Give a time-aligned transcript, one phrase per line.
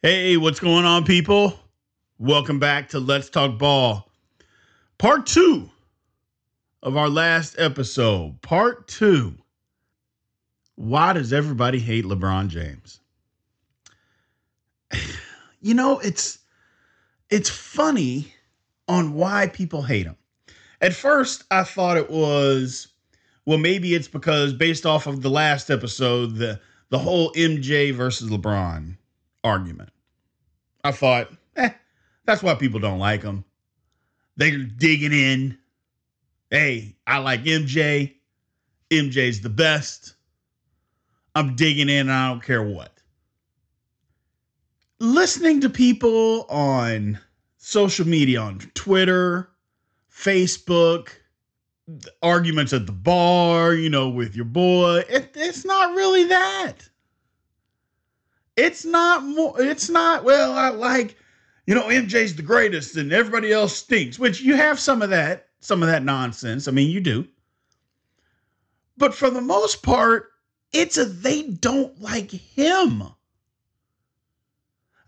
[0.00, 1.58] Hey, what's going on, people?
[2.18, 4.08] Welcome back to Let's Talk Ball,
[4.96, 5.68] part two
[6.84, 8.40] of our last episode.
[8.40, 9.34] Part two.
[10.76, 13.00] Why does everybody hate LeBron James?
[15.60, 16.38] You know, it's
[17.28, 18.32] it's funny
[18.86, 20.16] on why people hate him.
[20.80, 22.86] At first, I thought it was
[23.46, 26.60] well, maybe it's because based off of the last episode, the
[26.90, 28.97] the whole MJ versus LeBron
[29.44, 29.90] argument.
[30.84, 31.70] I thought, eh,
[32.24, 33.44] that's why people don't like him.
[34.36, 35.58] They're digging in.
[36.50, 38.14] Hey, I like MJ.
[38.90, 40.14] MJ's the best.
[41.34, 42.92] I'm digging in, and I don't care what.
[44.98, 47.18] Listening to people on
[47.58, 49.50] social media, on Twitter,
[50.10, 51.10] Facebook,
[52.22, 56.87] arguments at the bar, you know, with your boy, it, it's not really that
[58.58, 61.16] it's not more it's not well i like
[61.66, 65.48] you know mj's the greatest and everybody else stinks which you have some of that
[65.60, 66.68] some of that nonsense.
[66.68, 67.26] I mean you do.
[68.96, 70.30] But for the most part
[70.72, 73.02] it's a they don't like him.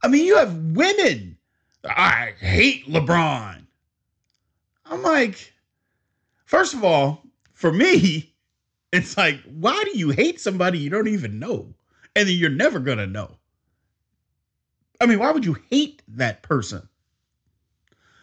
[0.02, 1.36] I mean you have women.
[1.84, 3.66] I hate lebron.
[4.86, 5.52] I'm like
[6.44, 8.32] first of all for me
[8.92, 11.74] it's like why do you hate somebody you don't even know
[12.16, 13.36] and then you're never gonna know
[15.00, 16.86] I mean, why would you hate that person?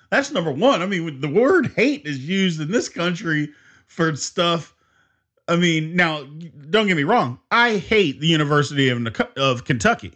[0.10, 0.82] That's number one.
[0.82, 3.50] I mean, the word hate is used in this country
[3.88, 4.74] for stuff.
[5.48, 6.24] I mean, now
[6.70, 7.40] don't get me wrong.
[7.52, 9.06] I hate the University of,
[9.38, 10.14] of Kentucky.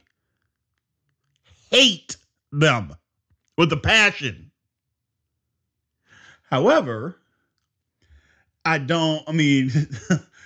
[1.71, 2.15] Hate
[2.51, 2.95] them
[3.57, 4.51] with a passion.
[6.49, 7.17] However,
[8.65, 9.71] I don't, I mean,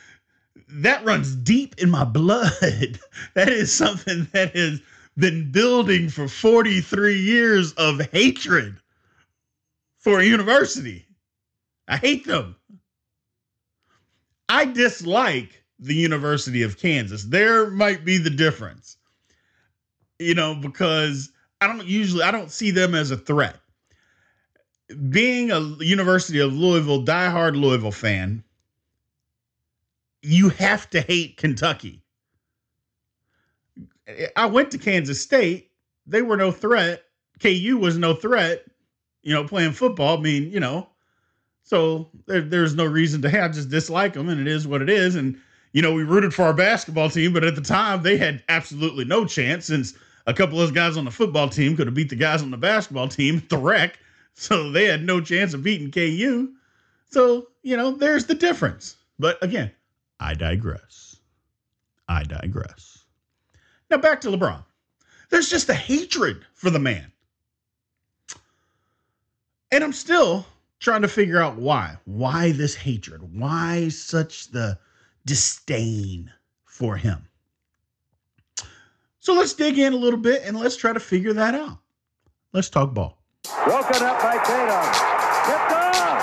[0.69, 2.51] that runs deep in my blood.
[3.33, 4.81] that is something that is
[5.17, 8.77] been building for 43 years of hatred
[9.97, 11.05] for a university.
[11.87, 12.55] I hate them.
[14.49, 17.23] I dislike the University of Kansas.
[17.23, 18.97] There might be the difference.
[20.19, 23.59] You know, because I don't usually I don't see them as a threat.
[25.09, 28.43] Being a University of Louisville diehard Louisville fan,
[30.21, 32.04] you have to hate Kentucky
[34.35, 35.71] I went to Kansas State.
[36.05, 37.03] They were no threat.
[37.41, 38.65] KU was no threat.
[39.23, 40.17] You know, playing football.
[40.17, 40.87] I mean, you know,
[41.63, 44.89] so there, there's no reason to have just dislike them, and it is what it
[44.89, 45.15] is.
[45.15, 45.39] And
[45.73, 49.03] you know, we rooted for our basketball team, but at the time they had absolutely
[49.03, 49.93] no chance since
[50.25, 52.51] a couple of those guys on the football team could have beat the guys on
[52.51, 53.99] the basketball team at the rec.
[54.35, 56.53] So they had no chance of beating KU.
[57.09, 58.97] So, you know, there's the difference.
[59.17, 59.71] But again,
[60.19, 61.17] I digress.
[62.07, 62.94] I digress.
[63.95, 64.61] Now back to LeBron.
[65.29, 67.13] There's just a hatred for the man.
[69.71, 70.45] And I'm still
[70.81, 71.95] trying to figure out why.
[72.03, 73.21] Why this hatred?
[73.39, 74.77] Why such the
[75.25, 76.29] disdain
[76.65, 77.25] for him?
[79.21, 81.77] So let's dig in a little bit and let's try to figure that out.
[82.51, 83.17] Let's talk ball.
[83.63, 84.91] Broken up by Tatum.
[85.47, 86.19] Tipped off.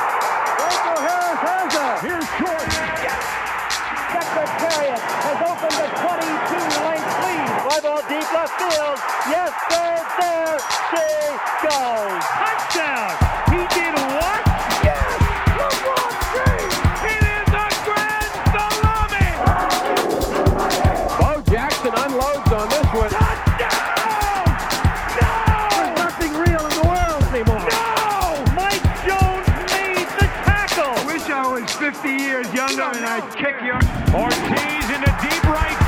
[0.61, 2.05] Michael Harris has it.
[2.05, 2.69] Here's short.
[4.12, 5.88] Secretariat has opened the
[6.19, 6.22] 22
[7.72, 8.99] Fly ball deep left field.
[9.33, 11.09] Yes, sir, there she
[11.65, 12.21] goes.
[12.37, 13.16] Touchdown.
[13.49, 14.44] He did what?
[14.84, 15.16] Yes,
[15.56, 16.77] LeBron James.
[17.00, 19.31] It is a grand salami.
[21.16, 23.09] Bo Jackson unloads on this one.
[23.09, 24.53] Touchdown.
[25.16, 25.32] No.
[25.72, 27.65] There's nothing real in the world anymore.
[27.72, 28.37] No.
[28.53, 30.93] Mike Jones made the tackle.
[30.93, 33.81] I wish I was 50 years younger and I'd kick you.
[34.12, 35.81] Ortiz in the deep right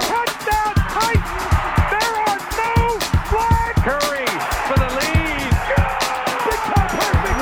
[0.00, 1.90] Touchdown Titans!
[1.92, 2.74] There are no
[3.28, 3.78] flags!
[3.82, 4.26] Curry
[4.68, 5.52] for the lead!
[6.44, 7.36] Big time play, big.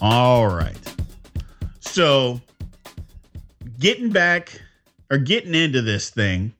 [0.00, 0.84] All right.
[1.80, 2.40] So
[3.78, 4.60] getting back
[5.10, 6.52] or getting into this thing.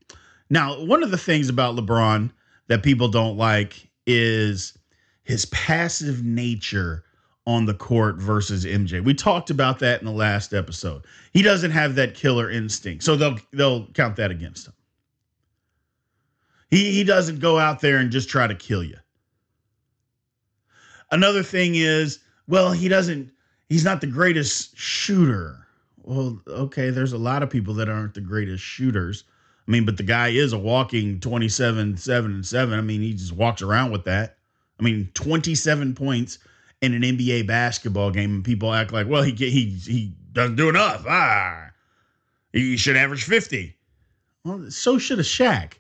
[0.50, 2.31] Now, one of the things about LeBron
[2.69, 4.79] that people don't like is
[5.25, 7.05] his passive nature
[7.46, 9.02] on the court versus MJ.
[9.02, 11.04] We talked about that in the last episode.
[11.32, 13.04] He doesn't have that killer instinct.
[13.04, 14.75] So they'll they'll count that against him.
[16.70, 18.96] He he doesn't go out there and just try to kill you.
[21.12, 23.31] Another thing is, well, he doesn't
[23.69, 25.66] he's not the greatest shooter.
[26.02, 29.25] Well, okay, there's a lot of people that aren't the greatest shooters.
[29.66, 32.78] I mean, but the guy is a walking 27, 7, and 7.
[32.78, 34.37] I mean, he just walks around with that.
[34.78, 36.38] I mean, 27 points
[36.82, 40.69] in an NBA basketball game, and people act like, well, he he he doesn't do
[40.69, 41.05] enough.
[41.08, 41.70] Ah,
[42.52, 43.76] he should average 50.
[44.44, 45.75] Well, so should a Shaq.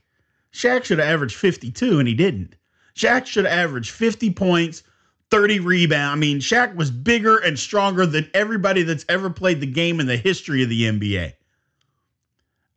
[0.52, 2.56] Shaq should have averaged 52, and he didn't.
[2.96, 4.82] Shaq should have averaged 50 points,
[5.30, 6.16] 30 rebounds.
[6.16, 10.06] I mean, Shaq was bigger and stronger than everybody that's ever played the game in
[10.06, 11.34] the history of the NBA.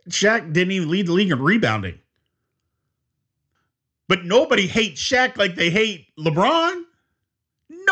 [0.09, 1.99] Shaq didn't even lead the league in rebounding.
[4.07, 6.83] But nobody hates Shaq like they hate LeBron.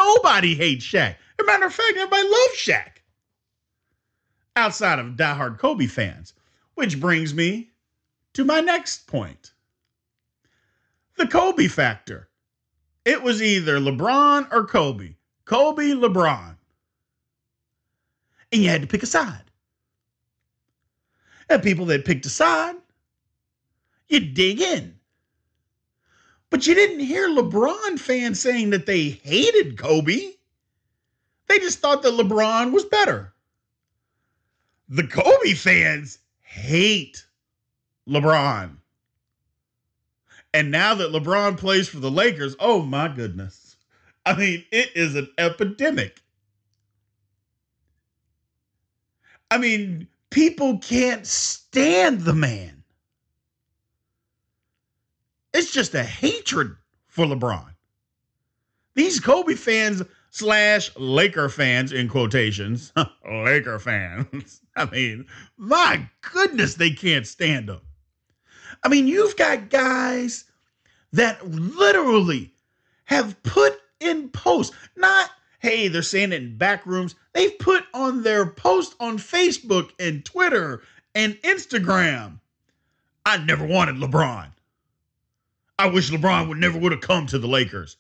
[0.07, 1.15] Nobody hates Shaq.
[1.15, 3.01] As a matter of fact, everybody loves Shaq.
[4.56, 6.33] Outside of diehard Kobe fans.
[6.75, 7.71] Which brings me
[8.33, 9.51] to my next point
[11.18, 12.30] the Kobe factor.
[13.04, 15.15] It was either LeBron or Kobe.
[15.45, 16.56] Kobe, LeBron.
[18.51, 19.44] And you had to pick a side.
[21.50, 22.75] And people that picked a side,
[24.07, 24.96] you dig in.
[26.49, 30.31] But you didn't hear LeBron fans saying that they hated Kobe.
[31.47, 33.33] They just thought that LeBron was better.
[34.89, 37.25] The Kobe fans hate
[38.07, 38.77] LeBron.
[40.53, 43.75] And now that LeBron plays for the Lakers, oh my goodness.
[44.25, 46.21] I mean, it is an epidemic.
[49.51, 52.76] I mean, people can't stand the man.
[55.57, 56.75] It's just a hatred
[57.07, 57.74] for LeBron.
[58.94, 62.94] These Kobe fans slash Laker fans, in quotations,
[63.27, 64.62] Laker fans.
[64.75, 65.25] I mean,
[65.57, 67.81] my goodness, they can't stand him.
[68.83, 70.45] I mean, you've got guys
[71.13, 72.54] that literally
[73.06, 77.15] have put in posts, not, hey, they're saying it in back rooms.
[77.33, 80.83] They've put on their post on Facebook and Twitter
[81.15, 82.42] and Instagram.
[83.25, 84.51] I never wanted LeBron.
[85.79, 87.97] I wish LeBron would never would have come to the Lakers.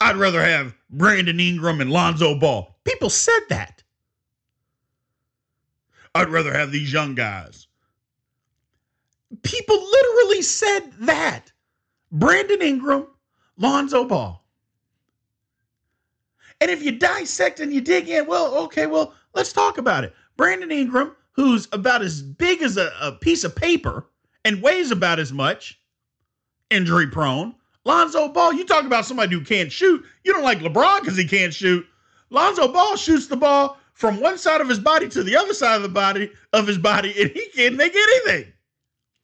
[0.00, 2.78] I'd rather have Brandon Ingram and Lonzo Ball.
[2.84, 3.82] People said that.
[6.14, 7.66] I'd rather have these young guys.
[9.42, 11.52] People literally said that.
[12.12, 13.06] Brandon Ingram,
[13.58, 14.42] Lonzo Ball.
[16.60, 20.14] And if you dissect and you dig in, well, okay, well, let's talk about it.
[20.36, 24.06] Brandon Ingram, who's about as big as a, a piece of paper
[24.44, 25.78] and weighs about as much,
[26.70, 27.54] injury prone.
[27.84, 30.04] Lonzo Ball, you talk about somebody who can't shoot.
[30.24, 31.86] You don't like LeBron because he can't shoot.
[32.30, 35.76] Lonzo Ball shoots the ball from one side of his body to the other side
[35.76, 38.52] of the body of his body, and he can't make anything.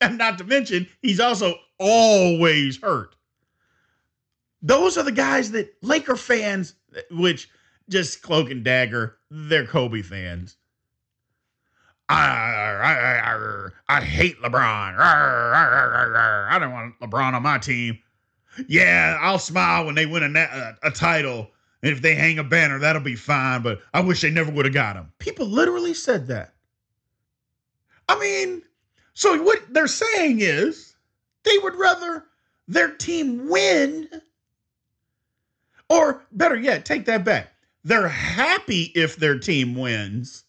[0.00, 3.16] And not to mention, he's also always hurt.
[4.62, 6.74] Those are the guys that Laker fans,
[7.10, 7.50] which
[7.88, 10.56] just cloak and dagger, they're Kobe fans.
[12.08, 14.94] I, I, I, I hate LeBron.
[17.12, 17.98] LeBron on my team.
[18.68, 21.50] Yeah, I'll smile when they win a, a, a title.
[21.82, 23.62] And if they hang a banner, that'll be fine.
[23.62, 25.12] But I wish they never would have got him.
[25.18, 26.54] People literally said that.
[28.08, 28.62] I mean,
[29.14, 30.94] so what they're saying is
[31.44, 32.26] they would rather
[32.68, 34.08] their team win,
[35.88, 37.52] or better yet, take that back.
[37.84, 40.44] They're happy if their team wins,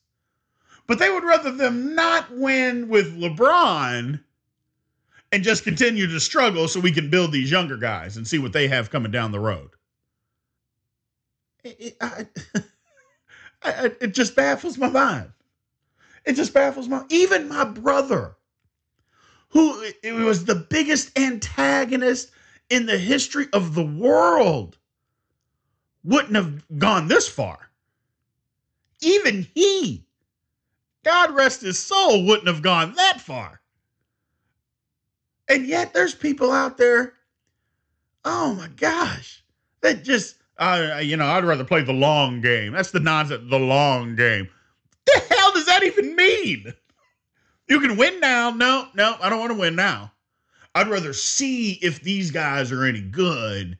[0.87, 4.19] but they would rather them not win with LeBron
[5.33, 8.53] and just continue to struggle so we can build these younger guys and see what
[8.53, 9.71] they have coming down the road.
[11.63, 12.27] It, I,
[13.63, 15.31] I, it just baffles my mind.
[16.23, 18.35] It just baffles my even my brother,
[19.49, 22.29] who it was the biggest antagonist
[22.69, 24.77] in the history of the world,
[26.03, 27.71] wouldn't have gone this far.
[29.01, 30.05] Even he,
[31.03, 33.62] God rest his soul, wouldn't have gone that far.
[35.53, 37.13] And yet there's people out there,
[38.25, 39.43] oh my gosh,
[39.81, 42.73] that just, uh, you know, I'd rather play the long game.
[42.73, 44.49] That's the nonsense, the long game.
[45.05, 46.73] The hell does that even mean?
[47.67, 48.49] You can win now.
[48.49, 50.11] No, no, I don't want to win now.
[50.73, 53.77] I'd rather see if these guys are any good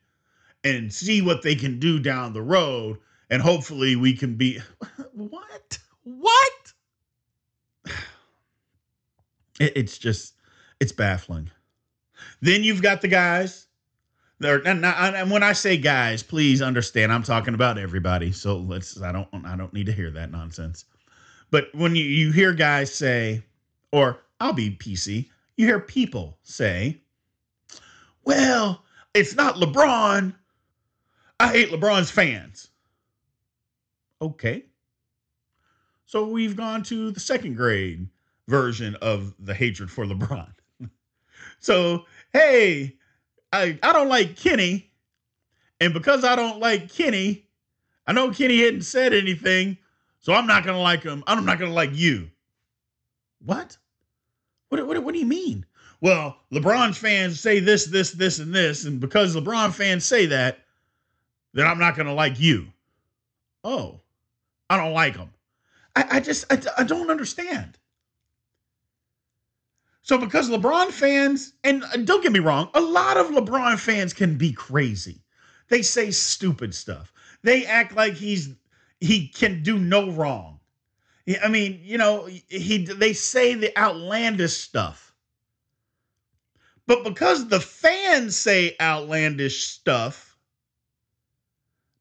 [0.63, 2.99] and see what they can do down the road.
[3.31, 4.59] And hopefully we can be.
[5.15, 5.79] What?
[6.03, 6.73] What?
[9.59, 10.33] It, it's just,
[10.79, 11.51] it's baffling.
[12.43, 13.67] Then you've got the guys.
[14.39, 18.33] There, and, and when I say guys, please understand, I'm talking about everybody.
[18.33, 19.01] So let's.
[19.01, 19.29] I don't.
[19.45, 20.83] I don't need to hear that nonsense.
[21.51, 23.43] But when you, you hear guys say,
[23.93, 26.99] or I'll be PC, you hear people say,
[28.25, 28.83] "Well,
[29.13, 30.35] it's not LeBron.
[31.39, 32.67] I hate LeBron's fans."
[34.21, 34.65] Okay.
[36.05, 38.09] So we've gone to the second grade
[38.49, 40.51] version of the hatred for LeBron.
[41.59, 42.97] so, hey,
[43.51, 44.91] I, I don't like Kenny.
[45.79, 47.45] And because I don't like Kenny,
[48.05, 49.77] I know Kenny hadn't said anything.
[50.19, 51.23] So I'm not going to like him.
[51.27, 52.29] I'm not going to like you.
[53.43, 53.77] What?
[54.69, 55.03] What, what?
[55.03, 55.65] what do you mean?
[56.01, 58.85] Well, LeBron's fans say this, this, this, and this.
[58.85, 60.59] And because LeBron fans say that,
[61.53, 62.67] then I'm not going to like you.
[63.63, 63.99] Oh,
[64.69, 65.29] I don't like them.
[65.95, 67.77] I, I just, I, I don't understand.
[70.03, 74.37] So because LeBron fans, and don't get me wrong, a lot of LeBron fans can
[74.37, 75.23] be crazy.
[75.69, 77.13] They say stupid stuff.
[77.41, 78.49] They act like he's
[78.99, 80.59] he can do no wrong.
[81.41, 85.13] I mean, you know, he they say the outlandish stuff.
[86.85, 90.37] But because the fans say outlandish stuff,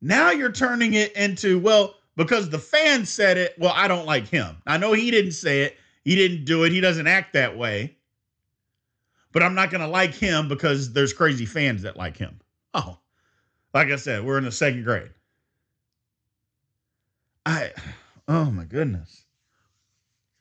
[0.01, 4.27] now you're turning it into, well, because the fans said it, well, I don't like
[4.27, 4.57] him.
[4.67, 5.77] I know he didn't say it.
[6.05, 6.73] He didn't do it.
[6.73, 7.97] He doesn't act that way.
[9.33, 12.41] But I'm not going to like him because there's crazy fans that like him.
[12.75, 12.99] Oh,
[13.73, 15.11] like I said, we're in the second grade.
[17.47, 17.73] I,
[18.29, 19.25] oh my goodness.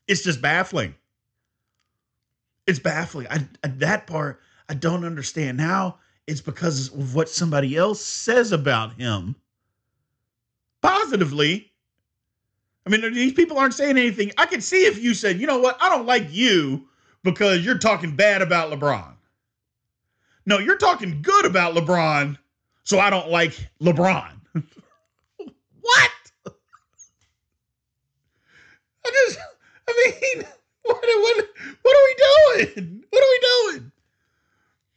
[0.07, 0.95] It's just baffling.
[2.67, 3.27] It's baffling.
[3.29, 5.57] I, I that part I don't understand.
[5.57, 9.35] Now it's because of what somebody else says about him
[10.81, 11.70] positively.
[12.85, 14.31] I mean, these people aren't saying anything.
[14.38, 16.88] I could see if you said, you know what, I don't like you
[17.23, 19.13] because you're talking bad about LeBron.
[20.45, 22.38] No, you're talking good about LeBron,
[22.83, 24.31] so I don't like LeBron.
[25.81, 26.11] what?
[29.05, 29.39] I just,
[29.88, 30.43] I mean,
[30.83, 31.50] what, what,
[31.81, 33.03] what are we doing?
[33.09, 33.91] What are we doing?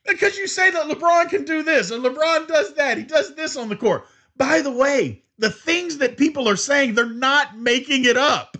[0.07, 2.97] Because you say that LeBron can do this and LeBron does that.
[2.97, 4.07] He does this on the court.
[4.37, 8.57] By the way, the things that people are saying, they're not making it up.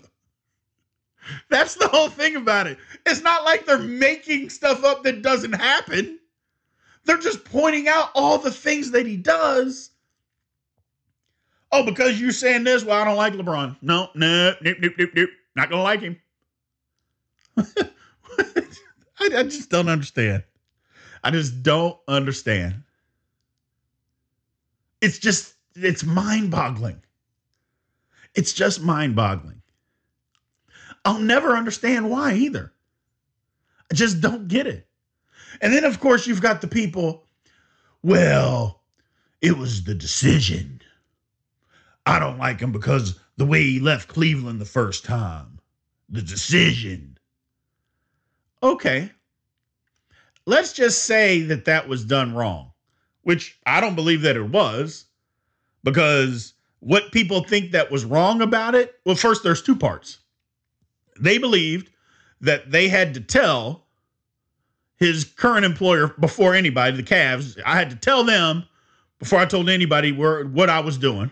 [1.49, 2.77] That's the whole thing about it.
[3.05, 6.19] It's not like they're making stuff up that doesn't happen.
[7.05, 9.91] They're just pointing out all the things that he does.
[11.71, 13.75] Oh, because you're saying this, well, I don't like LeBron.
[13.81, 15.29] No, no, nope, nope, nope, nope.
[15.55, 16.19] Not gonna like him.
[17.57, 17.65] I,
[19.19, 20.43] I just don't understand.
[21.23, 22.83] I just don't understand.
[25.01, 27.01] It's just, it's mind boggling.
[28.33, 29.61] It's just mind boggling.
[31.03, 32.73] I'll never understand why either.
[33.91, 34.87] I just don't get it.
[35.61, 37.25] And then, of course, you've got the people,
[38.01, 38.81] well,
[39.41, 40.81] it was the decision.
[42.05, 45.59] I don't like him because the way he left Cleveland the first time,
[46.09, 47.17] the decision.
[48.61, 49.11] Okay.
[50.45, 52.71] Let's just say that that was done wrong,
[53.23, 55.05] which I don't believe that it was
[55.85, 60.17] because what people think that was wrong about it, well, first, there's two parts.
[61.17, 61.89] They believed
[62.41, 63.85] that they had to tell
[64.97, 68.65] his current employer before anybody, the Cavs, I had to tell them
[69.19, 71.31] before I told anybody where what I was doing.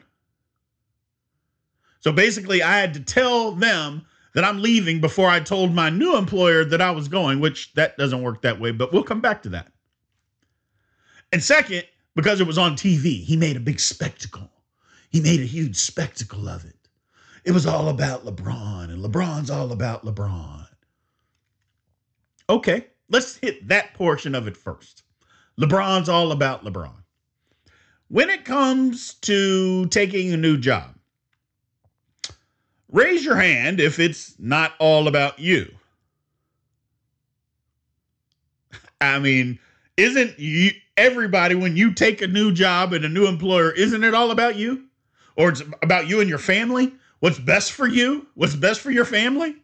[2.00, 4.06] So basically, I had to tell them
[4.36, 7.98] that I'm leaving before I told my new employer that I was going, which that
[7.98, 9.72] doesn't work that way, but we'll come back to that.
[11.32, 14.50] And second, because it was on TV, he made a big spectacle.
[15.10, 16.76] He made a huge spectacle of it.
[17.44, 20.68] It was all about LeBron, and LeBron's all about LeBron.
[22.50, 25.04] Okay, let's hit that portion of it first.
[25.60, 27.04] LeBron's all about LeBron.
[28.08, 30.96] When it comes to taking a new job,
[32.92, 35.72] raise your hand if it's not all about you.
[39.02, 39.60] I mean,
[39.98, 44.14] isn't you everybody when you take a new job and a new employer, isn't it
[44.14, 44.86] all about you?
[45.36, 46.94] Or it's about you and your family?
[47.20, 48.28] What's best for you?
[48.36, 49.56] What's best for your family?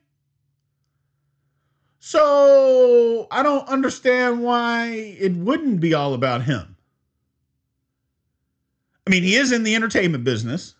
[1.99, 6.75] So I don't understand why it wouldn't be all about him.
[9.05, 10.75] I mean, he is in the entertainment business.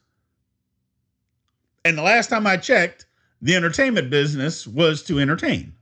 [1.84, 3.06] And the last time I checked,
[3.41, 5.74] the entertainment business was to entertain.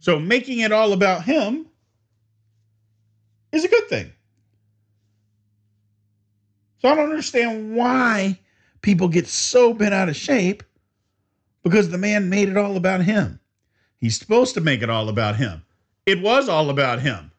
[0.00, 1.66] So making it all about him
[3.52, 4.12] is a good thing.
[6.78, 8.38] So I don't understand why
[8.80, 10.62] people get so bent out of shape
[11.62, 13.38] because the man made it all about him.
[13.98, 15.62] He's supposed to make it all about him.
[16.06, 17.30] It was all about him.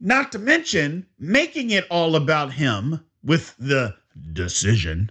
[0.00, 3.96] Not to mention making it all about him with the
[4.32, 5.10] decision.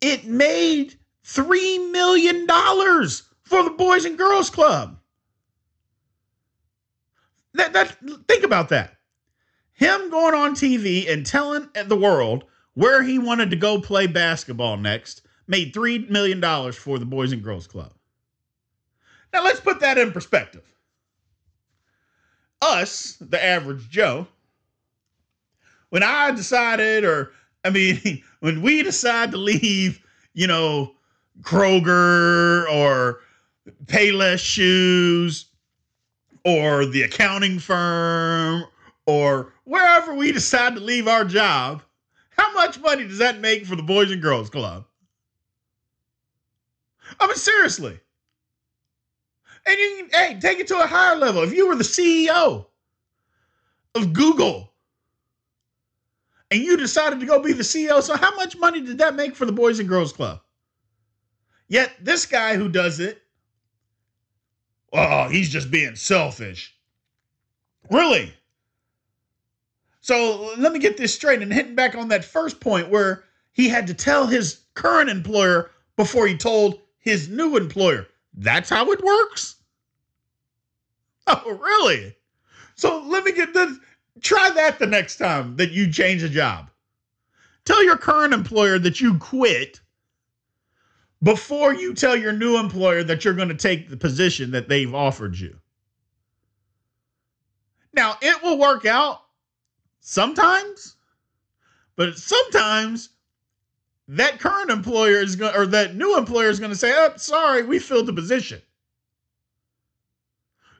[0.00, 0.94] It made
[1.26, 2.46] $3 million
[3.44, 4.98] for the Boys and Girls Club.
[7.54, 7.96] That, that,
[8.26, 8.96] think about that.
[9.74, 14.76] Him going on TV and telling the world where he wanted to go play basketball
[14.76, 16.40] next made $3 million
[16.72, 17.92] for the Boys and Girls Club.
[19.32, 20.62] Now let's put that in perspective.
[22.62, 24.26] Us, the average Joe,
[25.90, 27.32] when I decided or
[27.64, 30.00] I mean, when we decide to leave,
[30.34, 30.94] you know,
[31.42, 33.20] Kroger or
[33.86, 35.46] Payless Shoes
[36.44, 38.64] or the accounting firm
[39.06, 41.82] or wherever we decide to leave our job,
[42.30, 44.84] how much money does that make for the Boys and Girls Club?
[47.20, 48.00] I mean, seriously.
[49.66, 51.42] And you can, hey, take it to a higher level.
[51.42, 52.66] If you were the CEO
[53.94, 54.72] of Google
[56.50, 59.34] and you decided to go be the CEO, so how much money did that make
[59.34, 60.40] for the Boys and Girls Club?
[61.68, 63.22] Yet this guy who does it,
[64.94, 66.74] oh, he's just being selfish.
[67.90, 68.32] Really?
[70.00, 73.68] So let me get this straight and hitting back on that first point where he
[73.68, 78.06] had to tell his current employer before he told his new employer.
[78.34, 79.56] That's how it works?
[81.26, 82.14] Oh, really?
[82.74, 83.78] So let me get this.
[84.20, 86.68] Try that the next time that you change a job.
[87.64, 89.80] Tell your current employer that you quit
[91.24, 94.94] before you tell your new employer that you're going to take the position that they've
[94.94, 95.58] offered you.
[97.94, 99.22] Now, it will work out
[100.00, 100.96] sometimes,
[101.96, 103.08] but sometimes
[104.08, 107.62] that current employer is going or that new employer is going to say, "Oh, sorry,
[107.62, 108.60] we filled the position."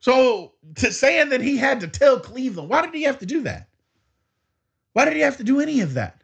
[0.00, 3.40] So, to saying that he had to tell Cleveland, why did he have to do
[3.42, 3.70] that?
[4.92, 6.22] Why did he have to do any of that?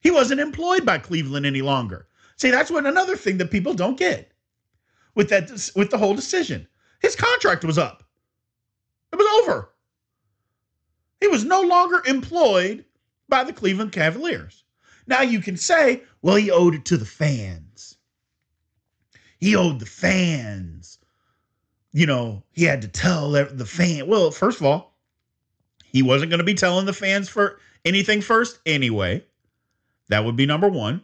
[0.00, 2.06] He wasn't employed by Cleveland any longer.
[2.36, 4.32] See, that's what another thing that people don't get
[5.14, 6.66] with that with the whole decision.
[7.00, 8.02] His contract was up.
[9.12, 9.70] It was over.
[11.20, 12.84] He was no longer employed
[13.28, 14.64] by the Cleveland Cavaliers.
[15.06, 17.96] Now you can say, well, he owed it to the fans.
[19.38, 20.98] He owed the fans.
[21.92, 24.06] You know, he had to tell the fan.
[24.08, 24.98] Well, first of all,
[25.84, 29.24] he wasn't going to be telling the fans for anything first anyway.
[30.08, 31.02] That would be number one.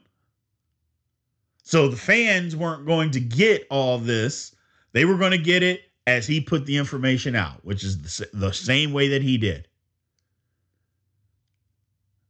[1.70, 4.56] So the fans weren't going to get all this.
[4.90, 8.28] They were going to get it as he put the information out, which is the,
[8.32, 9.68] the same way that he did.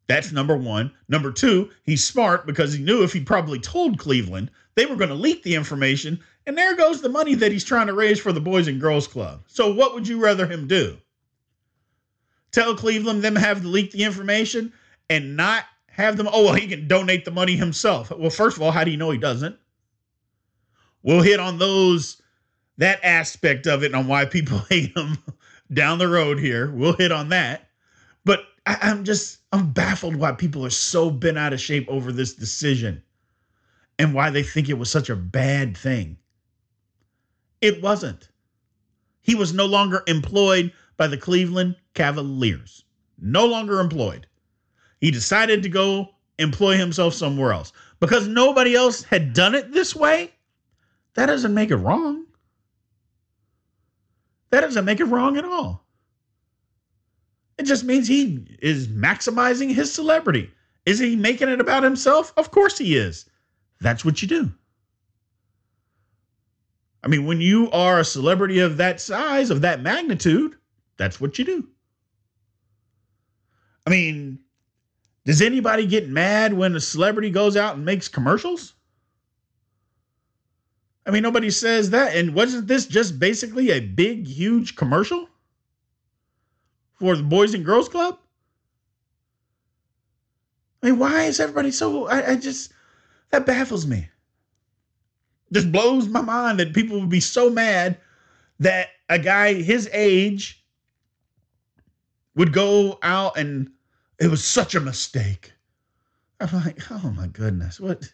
[0.08, 0.92] That's number one.
[1.08, 5.08] Number two, he's smart because he knew if he probably told Cleveland, they were going
[5.08, 6.20] to leak the information.
[6.46, 9.08] And there goes the money that he's trying to raise for the Boys and Girls
[9.08, 9.44] Club.
[9.46, 10.98] So, what would you rather him do?
[12.52, 14.74] Tell Cleveland them have to leak the information
[15.08, 15.64] and not
[16.00, 18.10] have them, oh, well, he can donate the money himself.
[18.10, 19.56] Well, first of all, how do you know he doesn't?
[21.02, 22.20] We'll hit on those,
[22.78, 25.18] that aspect of it on why people hate him
[25.72, 26.70] down the road here.
[26.70, 27.68] We'll hit on that.
[28.24, 32.12] But I, I'm just, I'm baffled why people are so bent out of shape over
[32.12, 33.02] this decision
[33.98, 36.16] and why they think it was such a bad thing.
[37.60, 38.28] It wasn't.
[39.20, 42.84] He was no longer employed by the Cleveland Cavaliers.
[43.18, 44.26] No longer employed.
[45.00, 49.94] He decided to go employ himself somewhere else because nobody else had done it this
[49.94, 50.30] way.
[51.14, 52.26] That doesn't make it wrong.
[54.50, 55.84] That doesn't make it wrong at all.
[57.58, 60.50] It just means he is maximizing his celebrity.
[60.86, 62.32] Is he making it about himself?
[62.36, 63.26] Of course he is.
[63.80, 64.50] That's what you do.
[67.02, 70.56] I mean, when you are a celebrity of that size, of that magnitude,
[70.96, 71.68] that's what you do.
[73.86, 74.38] I mean,
[75.24, 78.74] does anybody get mad when a celebrity goes out and makes commercials?
[81.06, 82.14] I mean, nobody says that.
[82.14, 85.28] And wasn't this just basically a big, huge commercial?
[87.00, 88.18] for the Boys and Girls Club?
[90.82, 92.06] I mean, why is everybody so?
[92.06, 92.72] I, I just
[93.30, 94.08] that baffles me.
[95.52, 97.98] Just blows my mind that people would be so mad
[98.60, 100.64] that a guy his age
[102.36, 103.70] would go out and
[104.20, 105.52] it was such a mistake.
[106.40, 108.12] I'm like, oh my goodness, what?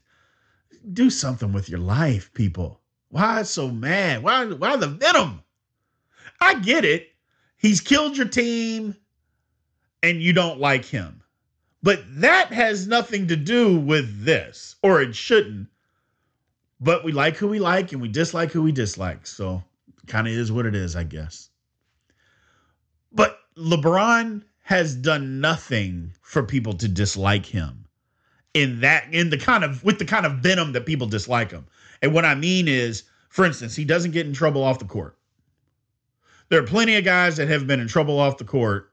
[0.92, 2.80] Do something with your life, people.
[3.08, 4.22] Why so mad?
[4.22, 4.46] Why?
[4.46, 5.42] Why the venom?
[6.40, 7.10] I get it
[7.56, 8.96] he's killed your team
[10.02, 11.22] and you don't like him.
[11.82, 15.68] But that has nothing to do with this, or it shouldn't.
[16.80, 19.26] But we like who we like and we dislike who we dislike.
[19.26, 19.62] So
[20.06, 21.50] kind of is what it is, I guess.
[23.12, 27.86] But LeBron has done nothing for people to dislike him
[28.52, 31.64] in that in the kind of with the kind of venom that people dislike him.
[32.02, 35.16] And what I mean is, for instance, he doesn't get in trouble off the court.
[36.48, 38.90] There are plenty of guys that have been in trouble off the court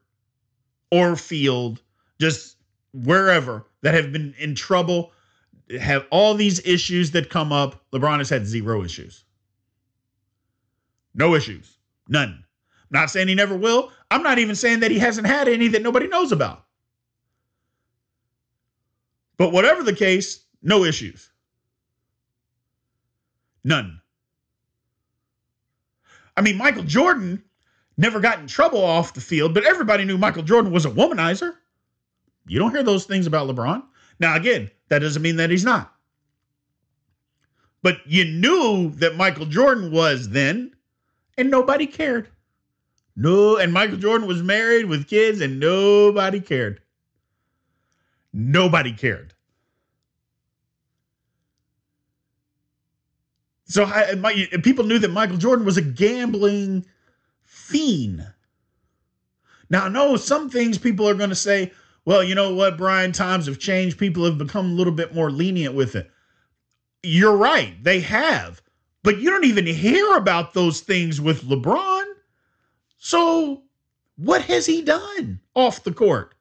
[0.92, 1.82] or field,
[2.20, 2.58] just
[2.94, 5.12] wherever, that have been in trouble,
[5.82, 7.84] have all these issues that come up.
[7.92, 9.24] LeBron has had zero issues.
[11.16, 11.80] No issues.
[12.08, 12.44] None.
[12.92, 13.92] Not saying he never will.
[14.14, 16.66] I'm not even saying that he hasn't had any that nobody knows about.
[19.38, 21.32] But whatever the case, no issues.
[23.64, 24.00] None.
[26.38, 27.44] I mean, Michael Jordan
[27.98, 31.56] never got in trouble off the field, but everybody knew Michael Jordan was a womanizer.
[32.46, 33.82] You don't hear those things about LeBron.
[34.20, 35.92] Now, again, that doesn't mean that he's not.
[37.82, 40.76] But you knew that Michael Jordan was then,
[41.36, 42.30] and nobody cared.
[43.16, 46.82] No, and Michael Jordan was married with kids, and nobody cared.
[48.34, 49.34] Nobody cared.
[53.66, 56.86] So I, my, people knew that Michael Jordan was a gambling
[57.44, 58.28] fiend.
[59.70, 61.72] Now, I know some things people are going to say,
[62.06, 63.98] well, you know what, Brian, times have changed.
[63.98, 66.12] People have become a little bit more lenient with it.
[67.02, 68.62] You're right, they have.
[69.04, 72.03] But you don't even hear about those things with LeBron.
[73.06, 73.64] So,
[74.16, 76.36] what has he done off the court?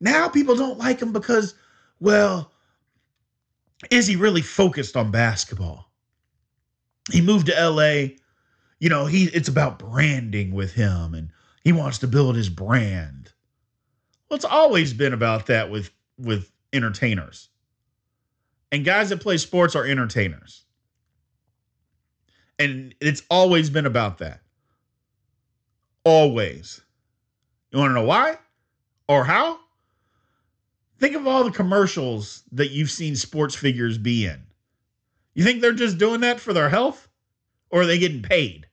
[0.00, 1.54] Now people don't like him because,
[2.00, 2.52] well,
[3.90, 5.92] is he really focused on basketball?
[7.12, 8.14] He moved to LA.
[8.78, 11.30] You know, he it's about branding with him and
[11.62, 13.30] he wants to build his brand.
[14.30, 17.50] Well, it's always been about that with with entertainers.
[18.72, 20.65] And guys that play sports are entertainers.
[22.58, 24.40] And it's always been about that.
[26.04, 26.80] Always.
[27.70, 28.38] You want to know why
[29.08, 29.58] or how?
[30.98, 34.42] Think of all the commercials that you've seen sports figures be in.
[35.34, 37.08] You think they're just doing that for their health
[37.70, 38.66] or are they getting paid?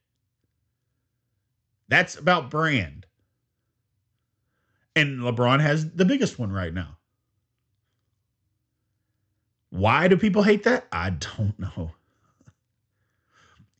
[1.90, 3.06] That's about brand.
[4.96, 6.98] And LeBron has the biggest one right now.
[9.72, 10.88] Why do people hate that?
[10.92, 11.92] I don't know.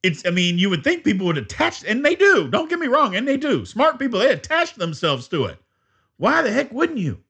[0.04, 2.50] It's, I mean, you would think people would attach, and they do.
[2.50, 3.66] Don't get me wrong, and they do.
[3.66, 5.58] Smart people, they attach themselves to it.
[6.18, 7.24] Why the heck wouldn't you?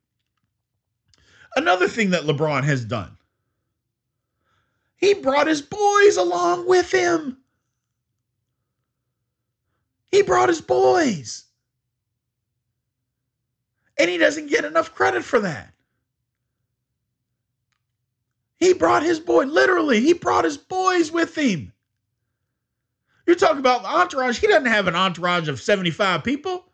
[1.55, 3.15] Another thing that LeBron has done,
[4.95, 7.38] he brought his boys along with him.
[10.12, 11.43] He brought his boys.
[13.99, 15.73] And he doesn't get enough credit for that.
[18.59, 21.72] He brought his boy, literally, he brought his boys with him.
[23.25, 24.39] You're talking about the entourage.
[24.39, 26.65] He doesn't have an entourage of 75 people.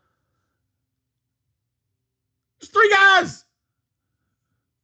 [2.60, 3.46] There's three guys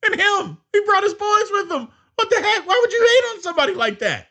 [0.03, 0.57] and him.
[0.71, 1.87] He brought his boys with him.
[2.15, 2.67] What the heck?
[2.67, 4.27] Why would you hate on somebody like that?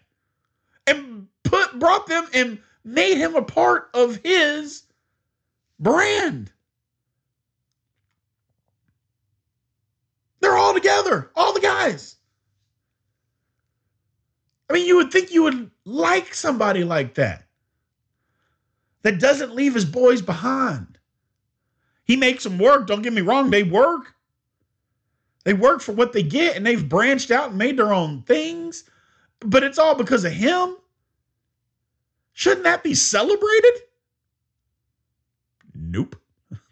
[0.87, 4.85] And put brought them and made him a part of his
[5.79, 6.51] brand.
[10.40, 12.16] They're all together, all the guys.
[14.75, 17.45] I mean, you would think you would like somebody like that.
[19.03, 20.99] That doesn't leave his boys behind.
[22.07, 22.89] He makes them work.
[22.89, 24.17] Don't get me wrong, they work.
[25.45, 28.83] They work for what they get and they've branched out and made their own things,
[29.39, 30.77] but it's all because of him.
[32.33, 33.75] Shouldn't that be celebrated?
[35.73, 36.17] Nope.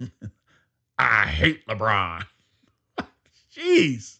[0.98, 2.26] I hate LeBron.
[3.56, 4.18] Jeez.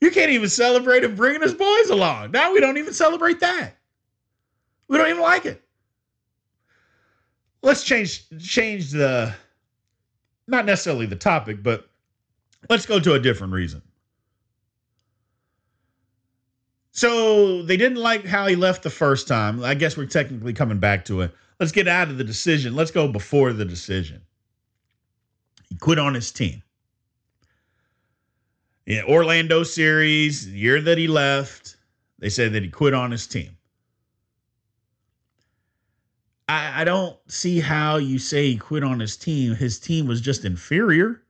[0.00, 2.32] You can't even celebrate him bringing his boys along.
[2.32, 3.76] Now we don't even celebrate that.
[4.88, 5.62] We don't even like it.
[7.62, 9.34] Let's change change the
[10.46, 11.88] not necessarily the topic, but
[12.70, 13.82] Let's go to a different reason.
[16.92, 19.62] So they didn't like how he left the first time.
[19.64, 21.34] I guess we're technically coming back to it.
[21.58, 22.74] Let's get out of the decision.
[22.74, 24.22] Let's go before the decision.
[25.68, 26.62] He quit on his team.
[28.86, 31.76] In Orlando series, year that he left,
[32.18, 33.56] they said that he quit on his team.
[36.48, 39.54] I, I don't see how you say he quit on his team.
[39.54, 41.22] His team was just inferior.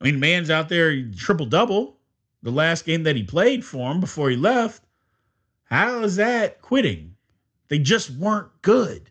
[0.00, 1.98] I mean, man's out there triple double
[2.42, 4.84] the last game that he played for him before he left.
[5.64, 7.16] How is that quitting?
[7.66, 9.10] They just weren't good.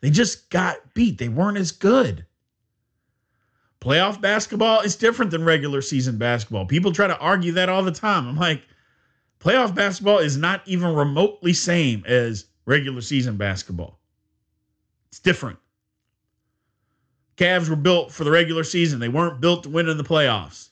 [0.00, 1.18] They just got beat.
[1.18, 2.24] They weren't as good.
[3.80, 6.66] Playoff basketball is different than regular season basketball.
[6.66, 8.26] People try to argue that all the time.
[8.26, 8.62] I'm like,
[9.40, 14.00] playoff basketball is not even remotely same as regular season basketball.
[15.10, 15.58] It's different.
[17.36, 18.98] Cavs were built for the regular season.
[18.98, 20.70] They weren't built to win in the playoffs.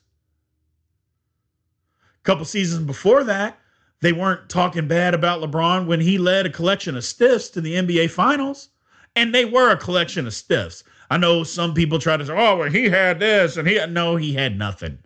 [2.21, 3.61] A couple seasons before that,
[4.01, 7.75] they weren't talking bad about LeBron when he led a collection of stiffs to the
[7.75, 8.71] NBA Finals.
[9.15, 10.83] And they were a collection of stiffs.
[11.11, 13.93] I know some people try to say, oh, well, he had this and he had
[13.93, 14.99] no, he had nothing.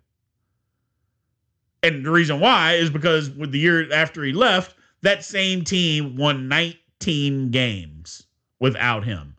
[1.82, 6.16] And the reason why is because with the year after he left, that same team
[6.16, 8.26] won 19 games
[8.58, 9.36] without him.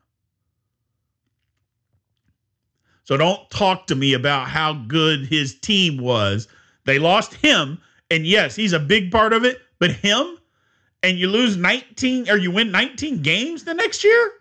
[3.03, 6.47] So don't talk to me about how good his team was.
[6.85, 10.37] They lost him, and yes, he's a big part of it, but him
[11.03, 14.31] and you lose 19 or you win 19 games the next year?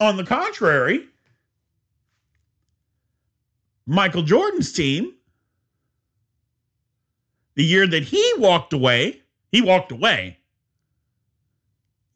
[0.00, 1.04] On the contrary,
[3.86, 5.14] Michael Jordan's team,
[7.54, 9.20] the year that he walked away,
[9.52, 10.38] he walked away.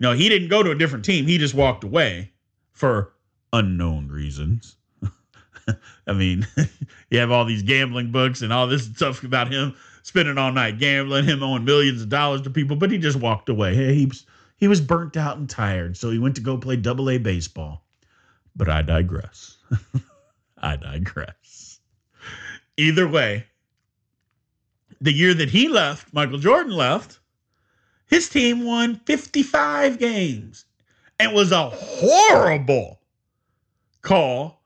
[0.00, 1.26] No, he didn't go to a different team.
[1.26, 2.32] He just walked away
[2.72, 3.12] for
[3.52, 4.76] unknown reasons.
[6.06, 6.46] I mean,
[7.10, 10.78] you have all these gambling books and all this stuff about him spending all night
[10.78, 13.74] gambling, him owing millions of dollars to people, but he just walked away.
[13.74, 14.12] Hey, he
[14.56, 17.84] he was burnt out and tired, so he went to go play double A baseball.
[18.56, 19.56] But I digress.
[20.58, 21.80] I digress.
[22.76, 23.46] Either way,
[25.00, 27.18] the year that he left, Michael Jordan left,
[28.06, 30.64] his team won 55 games
[31.18, 33.00] and was a horrible
[34.02, 34.62] call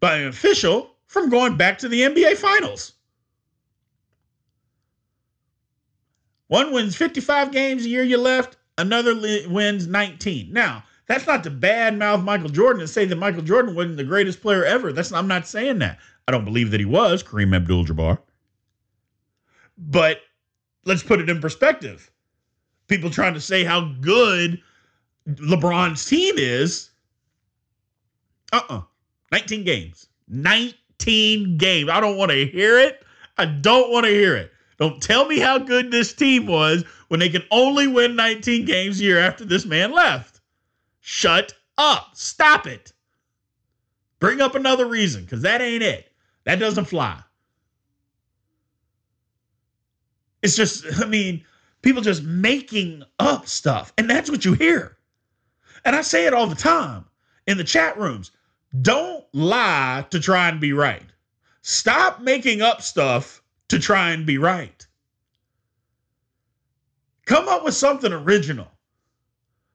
[0.00, 2.92] by an official from going back to the NBA Finals.
[6.48, 10.52] One wins 55 games a year you left, another li- wins 19.
[10.52, 14.04] Now, that's not to bad mouth Michael Jordan and say that Michael Jordan wasn't the
[14.04, 14.92] greatest player ever.
[14.92, 15.98] That's I'm not saying that.
[16.26, 18.18] I don't believe that he was Kareem Abdul-Jabbar.
[19.78, 20.22] But
[20.84, 22.10] let's put it in perspective.
[22.88, 24.60] People trying to say how good
[25.28, 26.90] LeBron's team is.
[28.52, 28.82] Uh-uh.
[29.32, 30.08] 19 games.
[30.28, 31.90] 19 games.
[31.90, 33.04] I don't want to hear it.
[33.38, 34.52] I don't want to hear it.
[34.78, 39.00] Don't tell me how good this team was when they can only win 19 games
[39.00, 40.40] a year after this man left.
[41.00, 42.10] Shut up.
[42.14, 42.92] Stop it.
[44.18, 46.12] Bring up another reason because that ain't it.
[46.44, 47.20] That doesn't fly.
[50.42, 51.44] It's just, I mean,
[51.82, 53.92] people just making up stuff.
[53.96, 54.96] And that's what you hear.
[55.84, 57.04] And I say it all the time
[57.46, 58.32] in the chat rooms.
[58.82, 61.04] Don't lie to try and be right.
[61.62, 64.86] Stop making up stuff to try and be right.
[67.26, 68.70] Come up with something original.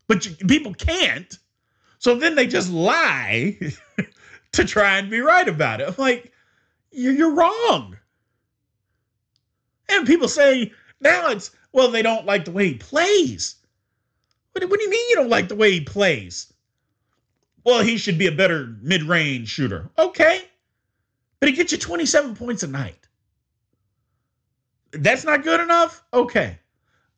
[0.08, 1.38] But you, people can't.
[2.00, 3.60] So then they just lie
[4.54, 5.90] to try and be right about it.
[5.90, 6.32] I'm like,
[6.92, 7.98] you're, wrong.
[9.90, 13.56] And people say now it's, well, they don't like the way he plays.
[14.54, 16.52] What, what do you mean you don't like the way he plays?
[17.64, 19.90] Well, he should be a better mid range shooter.
[19.98, 20.42] Okay.
[21.40, 23.08] But he gets you 27 points a night.
[24.92, 26.04] That's not good enough?
[26.14, 26.58] Okay.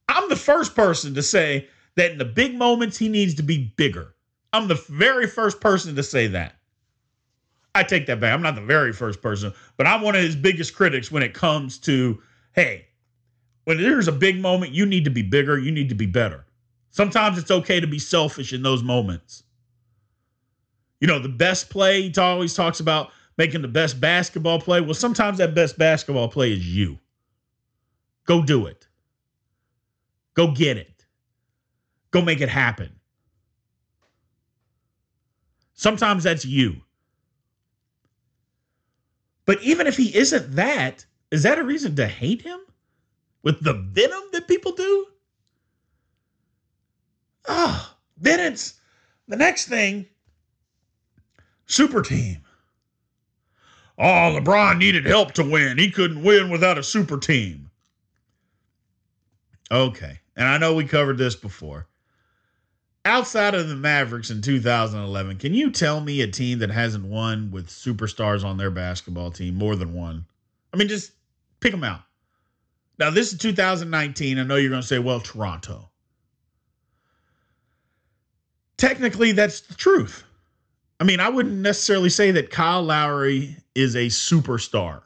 [0.09, 3.73] I'm the first person to say that in the big moments, he needs to be
[3.77, 4.13] bigger.
[4.51, 6.55] I'm the very first person to say that.
[7.75, 8.33] I take that back.
[8.33, 11.33] I'm not the very first person, but I'm one of his biggest critics when it
[11.33, 12.85] comes to, hey,
[13.63, 16.45] when there's a big moment, you need to be bigger, you need to be better.
[16.91, 19.43] Sometimes it's okay to be selfish in those moments.
[20.99, 24.79] You know, the best play, he always talks about making the best basketball play.
[24.79, 26.99] Well, sometimes that best basketball play is you.
[28.25, 28.87] Go do it.
[30.33, 31.05] Go get it.
[32.11, 32.99] Go make it happen.
[35.73, 36.81] Sometimes that's you.
[39.45, 42.59] But even if he isn't that, is that a reason to hate him?
[43.41, 45.07] With the venom that people do?
[47.47, 48.75] Oh, then it's
[49.27, 50.05] the next thing
[51.65, 52.41] super team.
[53.97, 55.77] Oh, LeBron needed help to win.
[55.77, 57.69] He couldn't win without a super team.
[59.71, 60.19] Okay.
[60.35, 61.87] And I know we covered this before.
[63.05, 67.51] Outside of the Mavericks in 2011, can you tell me a team that hasn't won
[67.51, 70.25] with superstars on their basketball team more than one?
[70.73, 71.11] I mean, just
[71.59, 72.01] pick them out.
[72.99, 74.39] Now, this is 2019.
[74.39, 75.89] I know you're going to say, well, Toronto.
[78.77, 80.23] Technically, that's the truth.
[80.99, 85.01] I mean, I wouldn't necessarily say that Kyle Lowry is a superstar.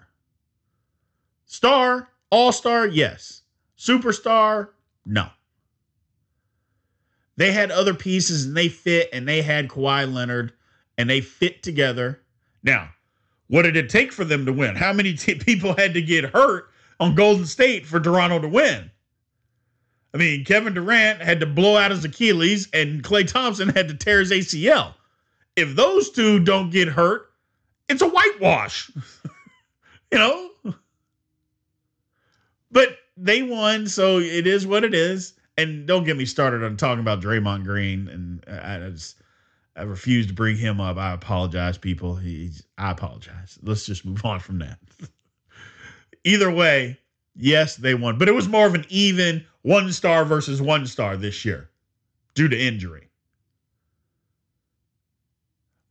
[1.46, 3.41] Star, all star, yes.
[3.78, 4.70] Superstar,
[5.06, 5.30] no.
[7.36, 10.54] They had other pieces and they fit, and they had Kawhi Leonard
[10.98, 12.20] and they fit together.
[12.63, 12.90] Now,
[13.48, 14.76] what did it take for them to win?
[14.76, 18.92] How many t- people had to get hurt on Golden State for Toronto to win?
[20.13, 23.94] I mean, Kevin Durant had to blow out his Achilles, and Klay Thompson had to
[23.94, 24.96] tear his ACL.
[25.56, 27.30] If those two don't get hurt,
[27.88, 28.90] it's a whitewash.
[30.12, 30.50] you know?
[32.72, 35.34] But they won, so it is what it is.
[35.58, 38.08] And don't get me started on talking about Draymond Green.
[38.08, 39.17] And I, just,
[39.75, 40.97] I refuse to bring him up.
[40.97, 42.15] I apologize, people.
[42.15, 43.58] He's, I apologize.
[43.63, 44.77] Let's just move on from that.
[46.23, 46.99] Either way,
[47.36, 51.17] yes, they won, but it was more of an even one star versus one star
[51.17, 51.69] this year
[52.36, 53.10] due to injury.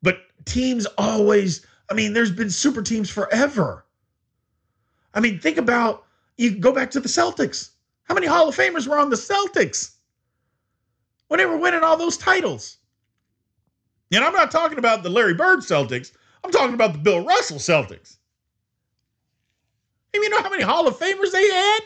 [0.02, 3.84] But teams always, I mean, there's been super teams forever.
[5.12, 6.05] I mean, think about
[6.36, 7.70] you go back to the Celtics.
[8.04, 9.94] How many Hall of Famers were on the Celtics
[11.28, 12.78] when they were winning all those titles?
[14.12, 16.12] And I'm not talking about the Larry Bird Celtics.
[16.44, 18.16] I'm talking about the Bill Russell Celtics.
[20.14, 21.80] And you know how many Hall of Famers they had?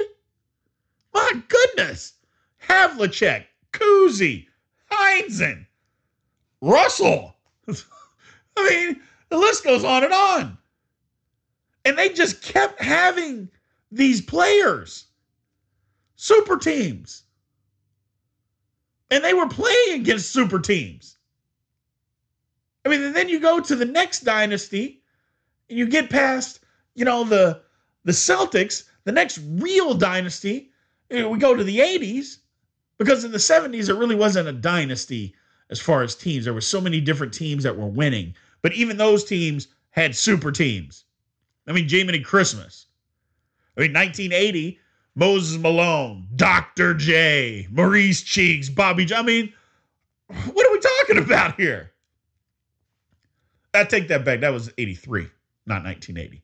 [1.15, 2.15] My goodness.
[2.69, 4.47] Havlicek, Cousy,
[4.93, 5.67] Heinsohn,
[6.61, 7.37] Russell.
[8.57, 10.59] I mean, the list goes on and on.
[11.85, 13.49] And they just kept having
[13.91, 15.07] these players,
[16.17, 17.25] super teams.
[19.11, 21.19] And they were playing against super teams.
[22.85, 25.03] I mean, and then you go to the next dynasty
[25.69, 26.61] and you get past,
[26.95, 27.63] you know, the
[28.05, 30.71] the Celtics, the next real dynasty.
[31.11, 32.39] We go to the 80s
[32.99, 35.35] because in the 70s it really wasn't a dynasty
[35.69, 36.45] as far as teams.
[36.45, 40.53] There were so many different teams that were winning, but even those teams had super
[40.53, 41.05] teams.
[41.67, 42.87] I mean, Jiminy Christmas.
[43.81, 44.79] I mean, 1980,
[45.15, 46.93] Moses Malone, Dr.
[46.93, 49.07] J, Maurice Cheeks, Bobby.
[49.07, 49.55] J- I mean,
[50.53, 51.91] what are we talking about here?
[53.73, 54.41] I take that back.
[54.41, 55.23] That was 83,
[55.65, 56.43] not 1980.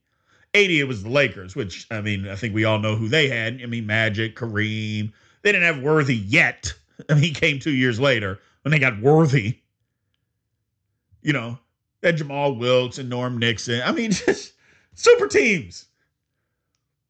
[0.55, 3.29] 80, it was the Lakers, which, I mean, I think we all know who they
[3.29, 3.61] had.
[3.62, 5.12] I mean, Magic, Kareem.
[5.42, 6.72] They didn't have Worthy yet.
[7.11, 9.59] I mean, he came two years later when they got Worthy.
[11.20, 11.59] You know,
[12.03, 13.83] had Jamal Wilkes and Norm Nixon.
[13.85, 14.55] I mean, just
[14.94, 15.87] super teams.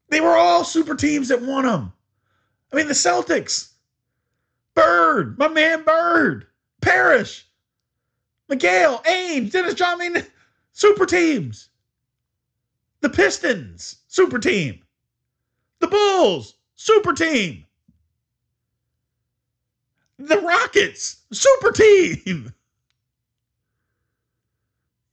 [0.09, 1.93] They were all super teams that won them.
[2.71, 3.71] I mean, the Celtics,
[4.73, 6.47] Bird, my man Bird,
[6.81, 7.45] Parish,
[8.49, 10.01] McHale, Ames, Dennis John.
[10.01, 10.23] I mean,
[10.71, 11.69] super teams.
[13.01, 14.81] The Pistons, super team.
[15.79, 17.65] The Bulls, super team.
[20.17, 22.53] The Rockets, super team.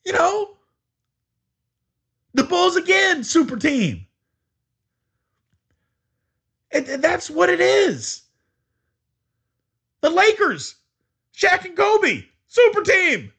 [0.04, 0.56] You know,
[2.34, 4.06] the Bulls again, super team.
[6.74, 8.22] And that's what it is.
[10.00, 10.74] The Lakers,
[11.34, 13.32] Shaq and Kobe, super team.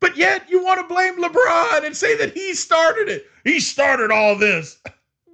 [0.00, 3.26] But yet you want to blame LeBron and say that he started it.
[3.44, 4.78] He started all this.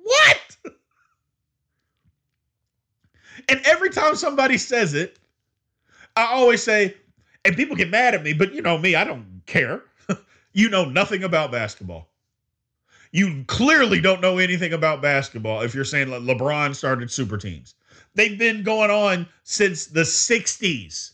[0.09, 0.57] What?
[3.49, 5.19] And every time somebody says it,
[6.15, 6.95] I always say,
[7.45, 9.83] and people get mad at me, but you know me, I don't care.
[10.53, 12.09] you know nothing about basketball.
[13.17, 17.75] You clearly don't know anything about basketball if you're saying Le- LeBron started super teams.
[18.15, 21.13] They've been going on since the 60s,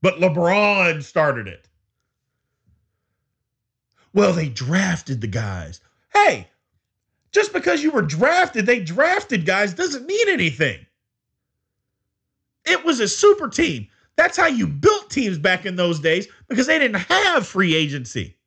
[0.00, 1.68] but LeBron started it.
[4.14, 5.82] Well, they drafted the guys.
[6.14, 6.48] Hey,
[7.32, 10.86] just because you were drafted, they drafted guys doesn't mean anything.
[12.64, 13.88] It was a super team.
[14.16, 18.38] That's how you built teams back in those days because they didn't have free agency.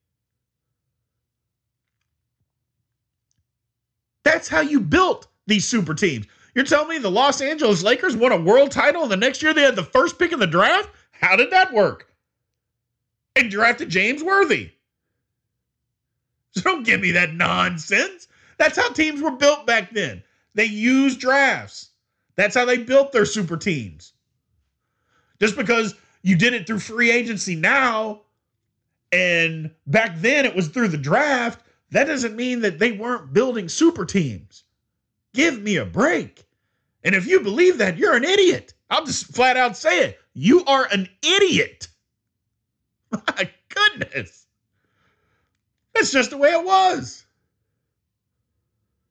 [4.25, 6.25] That's how you built these super teams.
[6.55, 9.53] You're telling me the Los Angeles Lakers won a world title and the next year
[9.53, 10.89] they had the first pick in the draft?
[11.11, 12.11] How did that work?
[13.35, 14.71] And drafted James Worthy.
[16.51, 18.27] So don't give me that nonsense.
[18.57, 20.23] That's how teams were built back then.
[20.55, 21.91] They used drafts.
[22.35, 24.13] That's how they built their super teams.
[25.39, 28.21] Just because you did it through free agency now,
[29.11, 33.69] and back then it was through the draft, that doesn't mean that they weren't building
[33.69, 34.63] super teams.
[35.34, 36.45] Give me a break.
[37.04, 38.74] And if you believe that, you're an idiot.
[38.89, 40.19] I'll just flat out say it.
[40.34, 41.88] You are an idiot.
[43.12, 44.48] My goodness.
[45.93, 47.26] That's just the way it was.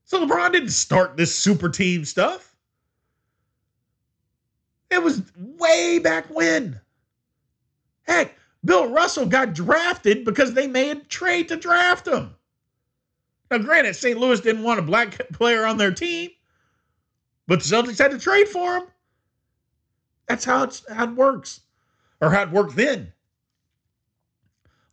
[0.05, 2.55] So LeBron didn't start this super team stuff.
[4.91, 6.81] It was way back when.
[8.03, 12.35] Heck, Bill Russell got drafted because they made a trade to draft him.
[13.55, 14.19] Now, granted, St.
[14.19, 16.31] Louis didn't want a black player on their team,
[17.47, 18.88] but the Celtics had to trade for him.
[20.27, 21.61] That's how, it's, how it works,
[22.20, 23.12] or how it worked then.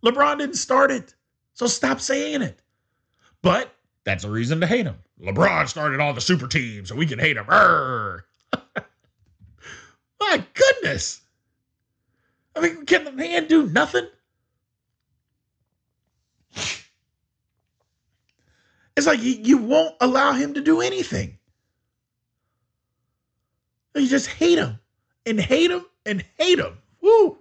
[0.05, 1.15] LeBron didn't start it,
[1.55, 2.59] so stop saying it.
[3.41, 3.73] But
[4.03, 4.97] that's a reason to hate him.
[5.19, 7.47] LeBron started all the super teams, so we can hate him.
[7.49, 8.21] My
[10.53, 11.21] goodness.
[12.55, 14.05] I mean, can the man do nothing?
[19.01, 21.39] It's like you, you won't allow him to do anything.
[23.95, 24.79] You just hate him
[25.25, 26.77] and hate him and hate him.
[27.01, 27.39] Woo.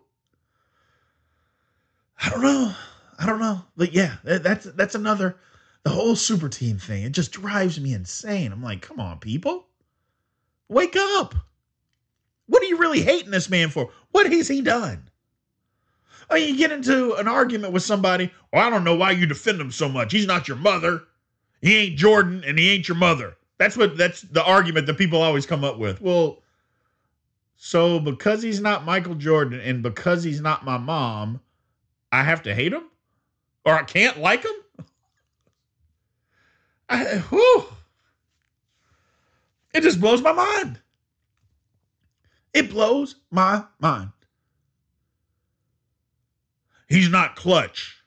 [2.19, 2.73] I don't know.
[3.19, 3.61] I don't know.
[3.77, 5.37] But yeah, that's that's another
[5.83, 7.03] the whole super team thing.
[7.03, 8.53] It just drives me insane.
[8.53, 9.67] I'm like, come on, people.
[10.71, 11.35] Wake up.
[12.47, 13.91] What are you really hating this man for?
[14.13, 15.11] What has he done?
[16.31, 18.33] Oh, you get into an argument with somebody.
[18.51, 20.11] Well, I don't know why you defend him so much.
[20.11, 21.03] He's not your mother.
[21.61, 23.37] He ain't Jordan, and he ain't your mother.
[23.59, 26.01] That's what that's the argument that people always come up with.
[26.01, 26.43] Well,
[27.57, 31.41] so because he's not Michael Jordan and because he's not my mom,
[32.11, 32.85] I have to hate him?
[33.67, 34.87] Or I can't like him?
[36.89, 37.67] I, whew.
[39.75, 40.81] It just blows my mind.
[42.55, 44.11] It blows my mind.
[46.89, 48.03] He's not clutch.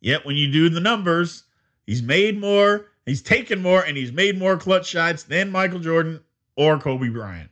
[0.00, 1.44] Yet when you do the numbers,
[1.88, 6.20] he's made more, he's taken more, and he's made more clutch shots than Michael Jordan
[6.54, 7.50] or Kobe Bryant.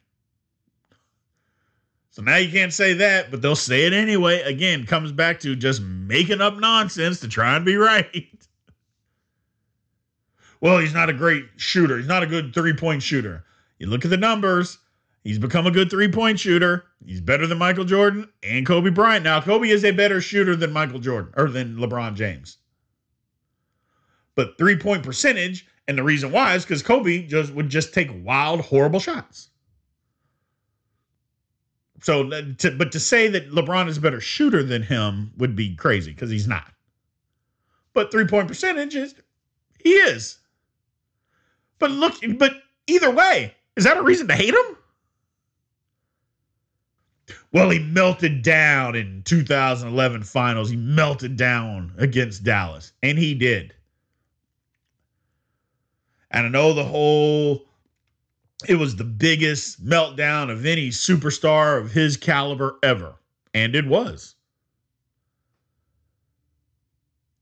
[2.11, 4.43] So now you can't say that, but they'll say it anyway.
[4.43, 8.27] Again, comes back to just making up nonsense to try and be right.
[10.61, 11.97] well, he's not a great shooter.
[11.97, 13.45] He's not a good three point shooter.
[13.79, 14.79] You look at the numbers,
[15.25, 16.85] he's become a good three point shooter.
[17.07, 19.25] He's better than Michael Jordan and Kobe Bryant.
[19.25, 22.59] Now, Kobe is a better shooter than Michael Jordan or than LeBron James.
[24.37, 28.11] But three point percentage, and the reason why is because Kobe just would just take
[28.23, 29.49] wild, horrible shots.
[32.03, 35.75] So, to, but to say that LeBron is a better shooter than him would be
[35.75, 36.71] crazy because he's not.
[37.95, 39.15] But three point percentage is,
[39.83, 40.39] he is.
[41.79, 42.53] But look, but
[42.87, 44.77] either way, is that a reason to hate him?
[47.53, 50.69] Well, he melted down in 2011 finals.
[50.69, 53.73] He melted down against Dallas, and he did.
[56.31, 57.67] And I know the whole
[58.67, 63.17] it was the biggest meltdown of any superstar of his caliber ever.
[63.53, 64.35] And it was.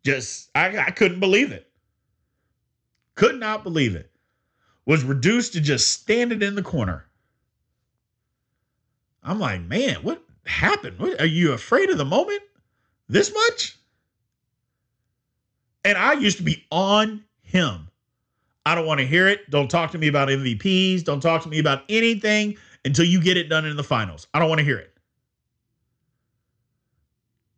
[0.04, 1.70] Just, I, I couldn't believe it.
[3.14, 4.10] Could not believe it.
[4.86, 7.06] Was reduced to just standing in the corner.
[9.22, 10.98] I'm like, man, what happened?
[10.98, 12.42] What, are you afraid of the moment
[13.08, 13.78] this much?
[15.84, 17.88] And I used to be on him
[18.66, 19.50] I don't want to hear it.
[19.50, 21.04] Don't talk to me about MVPs.
[21.04, 24.26] Don't talk to me about anything until you get it done in the finals.
[24.32, 24.92] I don't want to hear it.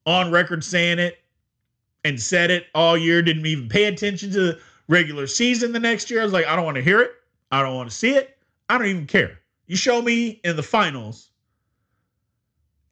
[0.05, 1.19] On record saying it
[2.05, 6.11] and said it all year, didn't even pay attention to the regular season the next
[6.11, 6.21] year.
[6.21, 7.13] I was like, I don't want to hear it.
[7.51, 8.37] I don't want to see it.
[8.69, 9.41] I don't even care.
[9.67, 11.31] You show me in the finals,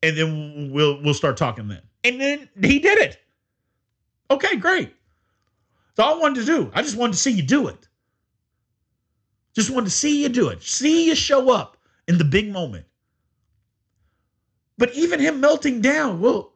[0.02, 1.82] and then we'll we'll start talking then.
[2.02, 3.18] And then he did it.
[4.30, 4.94] Okay, great.
[5.94, 6.70] That's all I wanted to do.
[6.74, 7.88] I just wanted to see you do it.
[9.54, 11.76] Just wanted to see you do it, see you show up
[12.08, 12.86] in the big moment.
[14.76, 16.52] But even him melting down, well,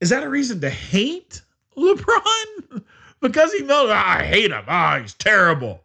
[0.00, 1.42] is that a reason to hate
[1.76, 2.82] LeBron?
[3.20, 4.64] because he melted, I hate him.
[4.68, 5.82] Ah, oh, he's terrible.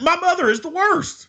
[0.00, 1.28] My mother is the worst.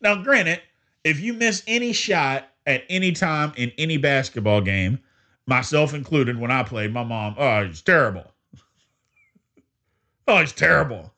[0.00, 0.60] Now, granted,
[1.02, 4.98] if you miss any shot at any time in any basketball game,
[5.46, 8.30] myself included, when I played, my mom, oh, he's terrible.
[10.28, 11.12] oh, he's terrible.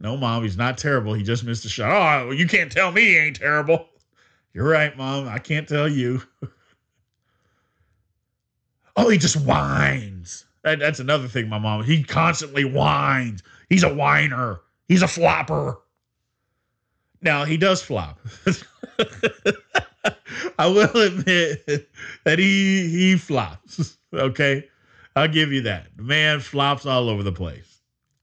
[0.00, 1.12] No, mom, he's not terrible.
[1.12, 1.90] He just missed a shot.
[1.90, 3.88] Oh, well, you can't tell me he ain't terrible.
[4.54, 5.28] You're right, mom.
[5.28, 6.22] I can't tell you.
[8.96, 10.46] oh, he just whines.
[10.62, 11.84] That, that's another thing, my mom.
[11.84, 13.42] He constantly whines.
[13.68, 14.60] He's a whiner.
[14.88, 15.78] He's a flopper.
[17.22, 18.18] Now he does flop.
[20.58, 21.88] I will admit
[22.24, 23.98] that he he flops.
[24.12, 24.68] Okay,
[25.14, 25.86] I'll give you that.
[25.96, 27.69] The man flops all over the place.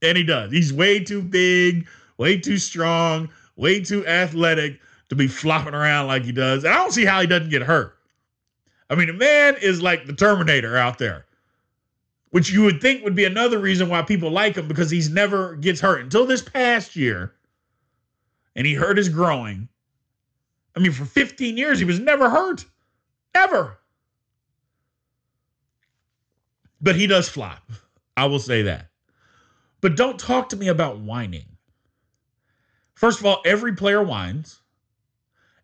[0.01, 0.51] And he does.
[0.51, 1.87] He's way too big,
[2.17, 4.79] way too strong, way too athletic
[5.09, 6.63] to be flopping around like he does.
[6.63, 7.97] And I don't see how he doesn't get hurt.
[8.89, 11.25] I mean, the man is like the Terminator out there,
[12.29, 15.55] which you would think would be another reason why people like him because he's never
[15.55, 17.33] gets hurt until this past year.
[18.55, 19.67] And he hurt his growing.
[20.75, 22.65] I mean, for 15 years, he was never hurt.
[23.35, 23.77] Ever.
[26.81, 27.63] But he does flop.
[28.15, 28.87] I will say that.
[29.81, 31.45] But don't talk to me about whining.
[32.95, 34.61] First of all, every player whines.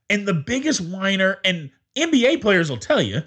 [0.09, 3.23] And the biggest whiner, and NBA players will tell you,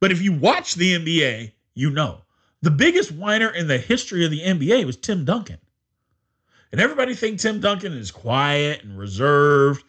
[0.00, 2.22] but if you watch the NBA, you know.
[2.62, 5.58] The biggest whiner in the history of the NBA was Tim Duncan.
[6.72, 9.84] And everybody thinks Tim Duncan is quiet and reserved.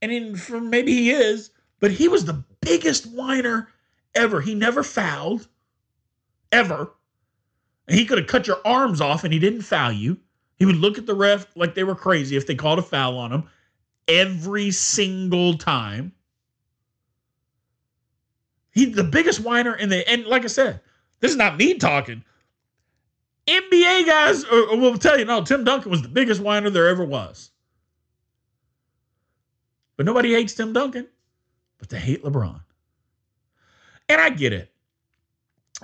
[0.00, 3.68] And in, maybe he is, but he was the biggest whiner
[4.14, 4.40] ever.
[4.40, 5.48] He never fouled,
[6.50, 6.92] ever.
[7.92, 10.18] He could have cut your arms off and he didn't foul you.
[10.56, 13.18] He would look at the ref like they were crazy if they called a foul
[13.18, 13.44] on him
[14.08, 16.12] every single time.
[18.72, 20.80] He's the biggest whiner in the and like I said,
[21.20, 22.24] this is not me talking.
[23.46, 26.88] NBA guys uh, uh, will tell you, no, Tim Duncan was the biggest whiner there
[26.88, 27.50] ever was.
[29.96, 31.08] But nobody hates Tim Duncan,
[31.78, 32.60] but they hate LeBron.
[34.08, 34.72] And I get it.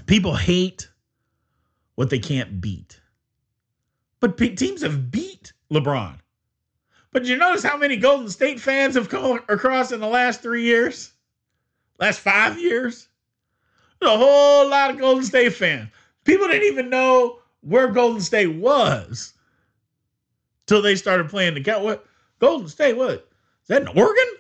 [0.07, 0.89] People hate
[1.99, 3.01] what they can't beat.
[4.21, 6.21] But teams have beat LeBron.
[7.11, 10.63] But you notice how many Golden State fans have come across in the last three
[10.63, 11.11] years?
[11.99, 13.09] Last five years?
[14.01, 15.89] A whole lot of Golden State fans.
[16.23, 19.35] People didn't even know where Golden State was
[20.69, 21.83] till they started playing the count.
[21.83, 22.07] What
[22.39, 22.97] Golden State?
[22.97, 24.33] What is that in Oregon?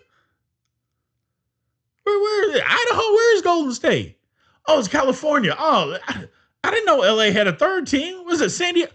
[2.05, 2.63] Where where is it?
[2.65, 3.03] Idaho?
[3.03, 4.17] Where is Golden State?
[4.69, 5.57] Oh, it's California.
[5.59, 5.99] Oh,
[6.65, 8.25] I, didn't know LA had a third team.
[8.25, 8.93] Was it San Diego?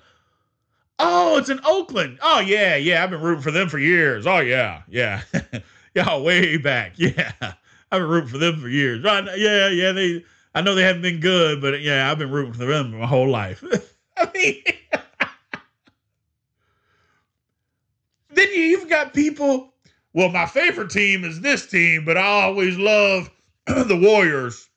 [1.00, 2.20] Oh, it's in Oakland.
[2.22, 3.04] Oh yeah, yeah.
[3.04, 4.28] I've been rooting for them for years.
[4.28, 5.22] Oh yeah, yeah,
[5.96, 6.18] yeah.
[6.18, 6.94] Way back.
[6.98, 9.04] Yeah, I've been rooting for them for years.
[9.04, 9.26] Right?
[9.38, 9.92] Yeah, yeah.
[9.92, 10.24] They.
[10.56, 13.28] I know they haven't been good, but yeah, I've been rooting for them my whole
[13.28, 13.64] life.
[14.18, 14.64] I mean,
[18.30, 19.74] then you even got people.
[20.14, 23.32] Well, my favorite team is this team, but I always love
[23.66, 24.70] the Warriors.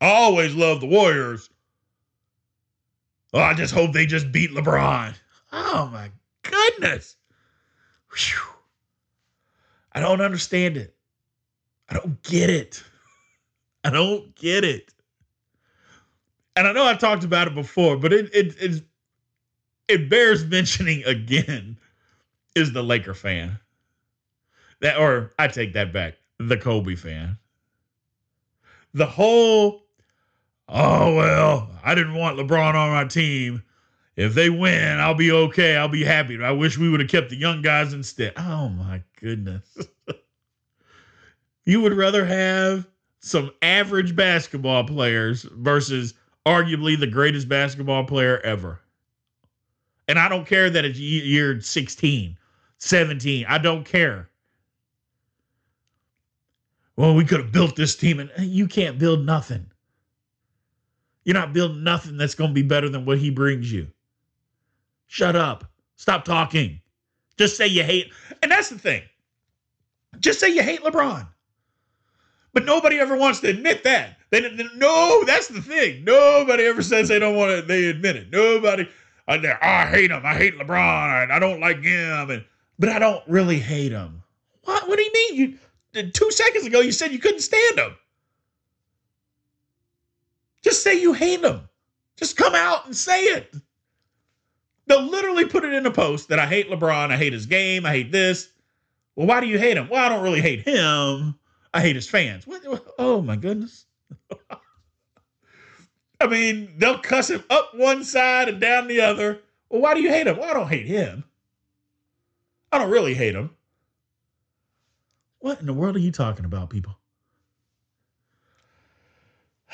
[0.00, 1.50] I always love the Warriors.
[3.32, 5.14] Oh, I just hope they just beat LeBron.
[5.52, 6.10] Oh my
[6.42, 7.16] goodness.
[8.10, 8.52] Whew.
[9.92, 10.94] I don't understand it.
[11.88, 12.82] I don't get it.
[13.84, 14.92] I don't get it.
[16.56, 18.82] And I know I've talked about it before, but it it it,
[19.88, 21.78] it bears mentioning again
[22.54, 23.58] is the Laker fan.
[24.80, 26.14] That or I take that back.
[26.38, 27.38] The Kobe fan.
[28.94, 29.81] The whole
[30.72, 33.62] oh well, I didn't want LeBron on my team.
[34.16, 35.76] If they win, I'll be okay.
[35.76, 36.42] I'll be happy.
[36.42, 38.34] I wish we would have kept the young guys instead.
[38.36, 39.64] Oh my goodness.
[41.66, 42.86] you would rather have
[43.20, 46.14] some average basketball players versus
[46.44, 48.80] arguably the greatest basketball player ever.
[50.08, 52.36] And I don't care that it's year 16,
[52.78, 53.46] 17.
[53.48, 54.28] I don't care.
[56.96, 59.71] Well, we could have built this team, and uh, you can't build nothing.
[61.24, 63.86] You're not building nothing that's going to be better than what he brings you.
[65.06, 65.64] Shut up.
[65.96, 66.80] Stop talking.
[67.36, 68.12] Just say you hate.
[68.42, 69.02] And that's the thing.
[70.20, 71.26] Just say you hate LeBron.
[72.52, 74.18] But nobody ever wants to admit that.
[74.30, 76.04] They, they no, that's the thing.
[76.04, 77.62] Nobody ever says they don't want to.
[77.62, 78.30] They admit it.
[78.30, 78.88] Nobody.
[79.28, 80.22] Uh, oh, I hate him.
[80.24, 81.30] I hate LeBron.
[81.30, 82.30] I don't like him.
[82.30, 82.44] And
[82.78, 84.22] but I don't really hate him.
[84.64, 84.88] What?
[84.88, 85.58] What do you mean?
[85.94, 87.96] You two seconds ago you said you couldn't stand him.
[90.72, 91.68] Just say you hate them.
[92.16, 93.54] Just come out and say it.
[94.86, 97.10] They'll literally put it in a post that I hate LeBron.
[97.10, 97.84] I hate his game.
[97.84, 98.48] I hate this.
[99.14, 99.90] Well, why do you hate him?
[99.90, 101.38] Well, I don't really hate him.
[101.74, 102.46] I hate his fans.
[102.46, 102.62] What?
[102.98, 103.84] Oh my goodness.
[106.22, 109.42] I mean, they'll cuss him up one side and down the other.
[109.68, 110.38] Well, why do you hate him?
[110.38, 111.22] Well, I don't hate him.
[112.72, 113.50] I don't really hate him.
[115.40, 116.96] What in the world are you talking about, people?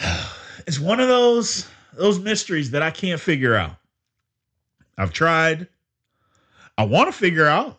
[0.69, 3.77] It's one of those those mysteries that I can't figure out.
[4.99, 5.66] I've tried.
[6.77, 7.79] I want to figure out,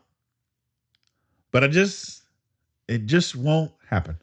[1.51, 2.23] but I just
[2.87, 4.17] it just won't happen.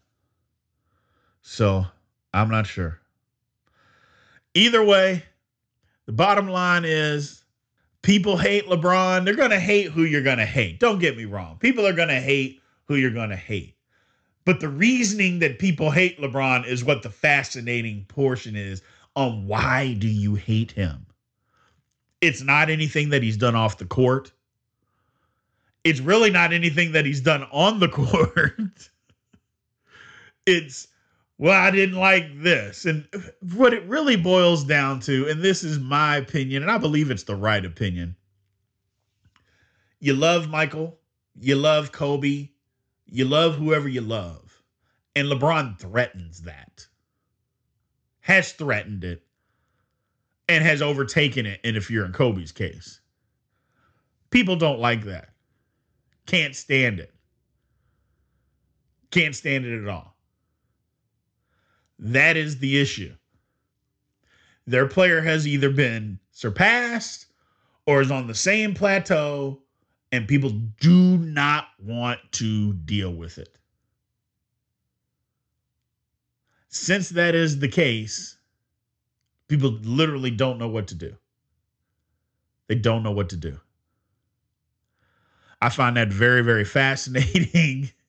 [1.43, 1.87] So
[2.35, 2.99] I'm not sure.
[4.55, 5.23] Either way,
[6.07, 7.45] the bottom line is
[8.03, 9.25] people hate LeBron.
[9.25, 10.81] They're going to hate who you're going to hate.
[10.81, 11.57] Don't get me wrong.
[11.61, 13.76] People are going to hate who you're going to hate.
[14.47, 18.81] But the reasoning that people hate LeBron is what the fascinating portion is
[19.15, 21.05] on why do you hate him?
[22.23, 24.33] It's not anything that he's done off the court.
[25.85, 28.89] It's really not anything that he's done on the court
[30.47, 30.89] it's
[31.39, 32.87] well, I didn't like this.
[32.87, 33.07] And
[33.55, 37.25] what it really boils down to, and this is my opinion, and I believe it's
[37.25, 38.17] the right opinion.
[40.01, 40.99] You love Michael,
[41.39, 42.49] you love Kobe,
[43.07, 44.63] you love whoever you love.
[45.15, 46.87] And LeBron threatens that,
[48.21, 49.25] has threatened it,
[50.49, 51.61] and has overtaken it.
[51.65, 53.01] And if you're in Kobe's case,
[54.31, 55.31] people don't like that.
[56.27, 57.15] Can't stand it.
[59.11, 60.17] Can't stand it at all.
[61.99, 63.15] That is the issue.
[64.67, 67.27] Their player has either been surpassed
[67.87, 69.63] or is on the same plateau,
[70.13, 70.51] and people
[70.81, 73.57] do not want to deal with it.
[76.69, 78.37] Since that is the case,
[79.49, 81.17] people literally don't know what to do.
[82.69, 83.59] They don't know what to do.
[85.63, 87.91] I find that very, very fascinating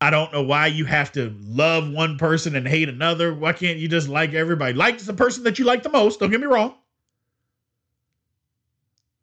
[0.00, 3.34] I don't know why you have to love one person and hate another.
[3.34, 4.74] Why can't you just like everybody?
[4.74, 6.20] Like the person that you like the most.
[6.20, 6.74] Don't get me wrong.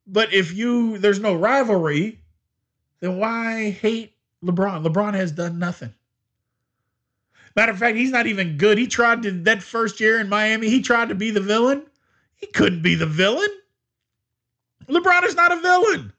[0.07, 2.19] But if you there's no rivalry,
[2.99, 4.85] then why hate LeBron?
[4.85, 5.93] LeBron has done nothing.
[7.55, 8.77] Matter of fact, he's not even good.
[8.77, 11.83] He tried to that first year in Miami, he tried to be the villain.
[12.35, 13.49] He couldn't be the villain.
[14.87, 16.11] LeBron is not a villain.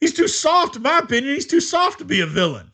[0.00, 1.34] He's too soft, in my opinion.
[1.34, 2.72] He's too soft to be a villain.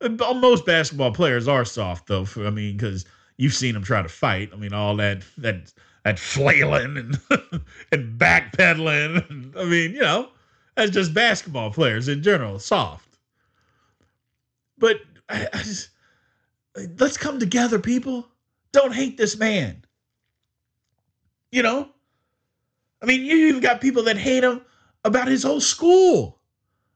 [0.00, 2.24] Most basketball players are soft, though.
[2.24, 3.04] For, I mean, because
[3.36, 4.50] you've seen them try to fight.
[4.52, 5.72] I mean, all that that
[6.04, 7.20] that flailing and
[7.92, 9.56] and backpedaling.
[9.56, 10.30] I mean, you know,
[10.74, 13.18] that's just basketball players in general, soft.
[14.78, 15.90] But I, I just
[16.98, 18.26] let's come together, people.
[18.72, 19.84] Don't hate this man.
[21.50, 21.88] You know,
[23.02, 24.62] I mean, you even got people that hate him
[25.04, 26.38] about his whole school.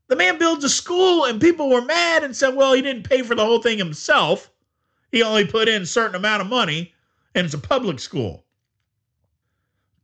[0.09, 3.23] The man builds a school, and people were mad and said, well, he didn't pay
[3.23, 4.51] for the whole thing himself.
[5.11, 6.93] He only put in a certain amount of money,
[7.35, 8.44] and it's a public school.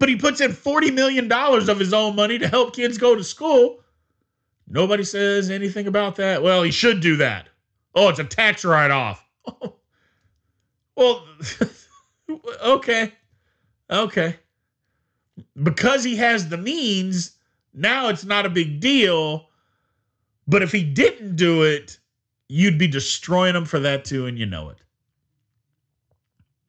[0.00, 3.22] But he puts in $40 million of his own money to help kids go to
[3.22, 3.80] school.
[4.66, 6.42] Nobody says anything about that.
[6.42, 7.48] Well, he should do that.
[7.94, 9.22] Oh, it's a tax write off.
[10.96, 11.26] well,
[12.64, 13.12] okay.
[13.90, 14.36] Okay.
[15.62, 17.36] Because he has the means,
[17.74, 19.48] now it's not a big deal.
[20.48, 21.98] But if he didn't do it,
[22.48, 24.78] you'd be destroying him for that too, and you know it.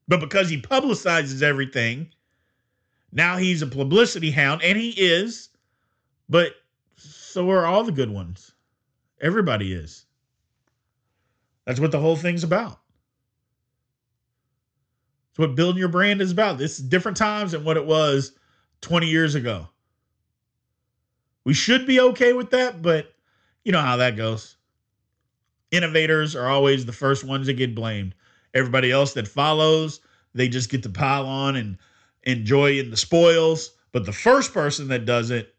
[0.09, 2.09] But because he publicizes everything,
[3.11, 5.49] now he's a publicity hound, and he is.
[6.29, 6.53] But
[6.95, 8.53] so are all the good ones.
[9.19, 10.05] Everybody is.
[11.65, 12.79] That's what the whole thing's about.
[15.29, 16.57] It's what building your brand is about.
[16.57, 18.33] This is different times than what it was
[18.81, 19.67] 20 years ago.
[21.43, 23.13] We should be okay with that, but
[23.63, 24.57] you know how that goes.
[25.71, 28.13] Innovators are always the first ones that get blamed.
[28.53, 30.01] Everybody else that follows,
[30.33, 31.77] they just get to pile on and
[32.23, 33.71] enjoy in the spoils.
[33.91, 35.53] But the first person that does it,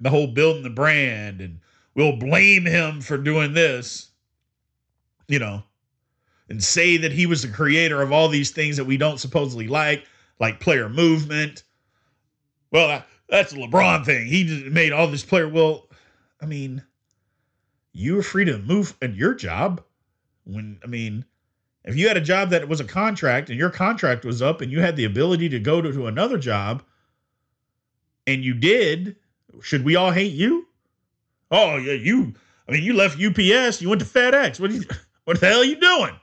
[0.00, 1.60] the whole building the brand, and
[1.94, 4.10] we'll blame him for doing this,
[5.28, 5.62] you know,
[6.48, 9.68] and say that he was the creator of all these things that we don't supposedly
[9.68, 10.06] like,
[10.40, 11.64] like player movement.
[12.70, 14.26] Well, that's a LeBron thing.
[14.26, 15.48] He made all this player.
[15.48, 15.88] Well,
[16.40, 16.82] I mean,
[17.92, 19.82] you were free to move at your job.
[20.44, 21.24] When I mean,
[21.88, 24.70] if you had a job that was a contract and your contract was up and
[24.70, 26.82] you had the ability to go to, to another job
[28.26, 29.16] and you did,
[29.62, 30.66] should we all hate you?
[31.50, 32.34] Oh, yeah, you
[32.68, 34.60] I mean, you left UPS, you went to FedEx.
[34.60, 34.82] What, you,
[35.24, 36.14] what the hell are you doing?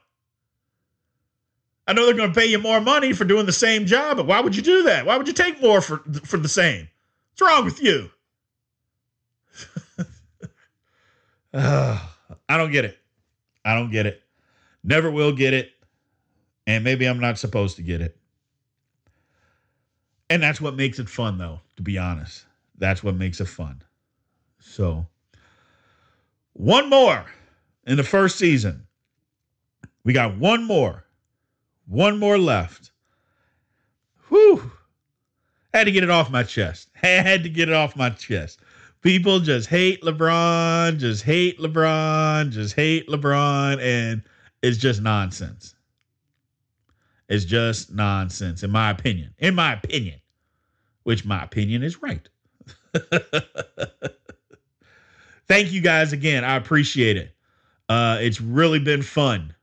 [1.87, 4.27] I know they're going to pay you more money for doing the same job, but
[4.27, 5.07] why would you do that?
[5.07, 6.87] Why would you take more for for the same?
[7.31, 8.09] What's wrong with you?
[11.53, 11.99] uh,
[12.49, 12.99] I don't get it.
[13.63, 14.21] I don't get it.
[14.85, 15.71] Never will get it.
[16.67, 18.15] And maybe I'm not supposed to get it.
[20.29, 22.45] And that's what makes it fun, though, to be honest.
[22.77, 23.81] That's what makes it fun.
[24.59, 25.05] So,
[26.53, 27.25] one more
[27.85, 28.85] in the first season.
[30.03, 31.03] We got one more.
[31.87, 32.91] One more left.
[34.29, 34.71] Whew.
[35.73, 36.89] Had to get it off my chest.
[36.93, 38.59] Had to get it off my chest.
[39.01, 44.23] People just hate LeBron, just hate LeBron, just hate LeBron, and
[44.65, 45.75] it's just nonsense.
[47.29, 49.35] It's just nonsense, in my opinion.
[49.37, 50.19] In my opinion,
[51.03, 52.27] which my opinion is right.
[55.47, 56.43] Thank you guys again.
[56.43, 57.35] I appreciate it.
[57.87, 59.53] Uh, it's really been fun.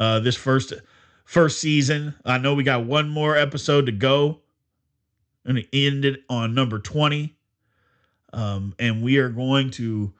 [0.00, 0.72] Uh, this first
[1.24, 2.16] first season.
[2.24, 4.40] I know we got one more episode to go.
[5.44, 7.36] And it ended on number 20.
[8.32, 10.12] Um, and we are going to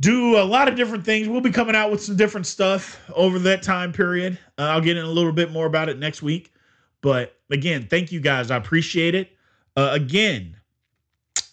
[0.00, 1.28] do a lot of different things.
[1.28, 4.38] We'll be coming out with some different stuff over that time period.
[4.58, 6.52] Uh, I'll get in a little bit more about it next week.
[7.02, 8.50] But again, thank you guys.
[8.50, 9.30] I appreciate it.
[9.76, 10.56] Uh, again,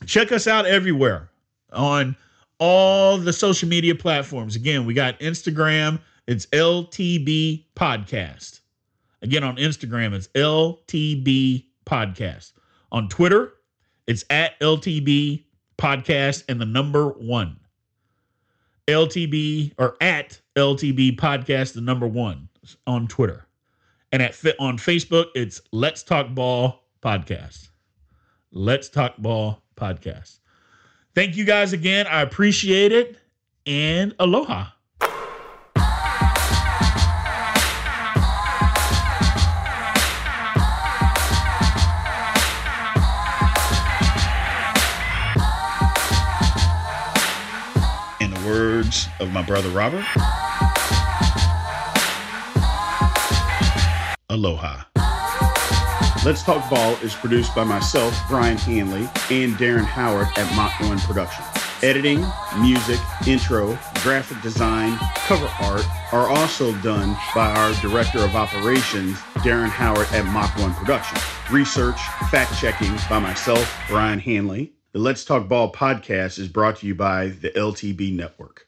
[0.05, 1.29] check us out everywhere
[1.73, 2.15] on
[2.59, 4.55] all the social media platforms.
[4.55, 8.61] Again, we got Instagram, it's LTB Podcast.
[9.21, 12.53] Again, on Instagram, it's LTB Podcast.
[12.91, 13.53] On Twitter,
[14.07, 15.43] it's at LTB
[15.77, 17.59] Podcast and the number one.
[18.87, 22.49] LTB or at LTB Podcast, the number one
[22.85, 23.47] on Twitter.
[24.11, 27.69] And at on Facebook, it's Let's Talk Ball Podcast.
[28.51, 30.39] Let's Talk Ball Podcast.
[31.13, 32.07] Thank you guys again.
[32.07, 33.17] I appreciate it.
[33.65, 34.67] And aloha.
[48.87, 50.05] Words of my brother Robert,
[54.29, 54.83] aloha.
[56.25, 60.99] Let's Talk Ball is produced by myself, Brian Hanley, and Darren Howard at Mach 1
[60.99, 61.47] Productions.
[61.83, 62.25] Editing,
[62.59, 69.69] music, intro, graphic design, cover art are also done by our Director of Operations, Darren
[69.69, 71.21] Howard at Mach 1 Productions.
[71.51, 74.73] Research, fact checking by myself, Brian Hanley.
[74.93, 78.66] The Let's Talk Ball podcast is brought to you by the LTB Network.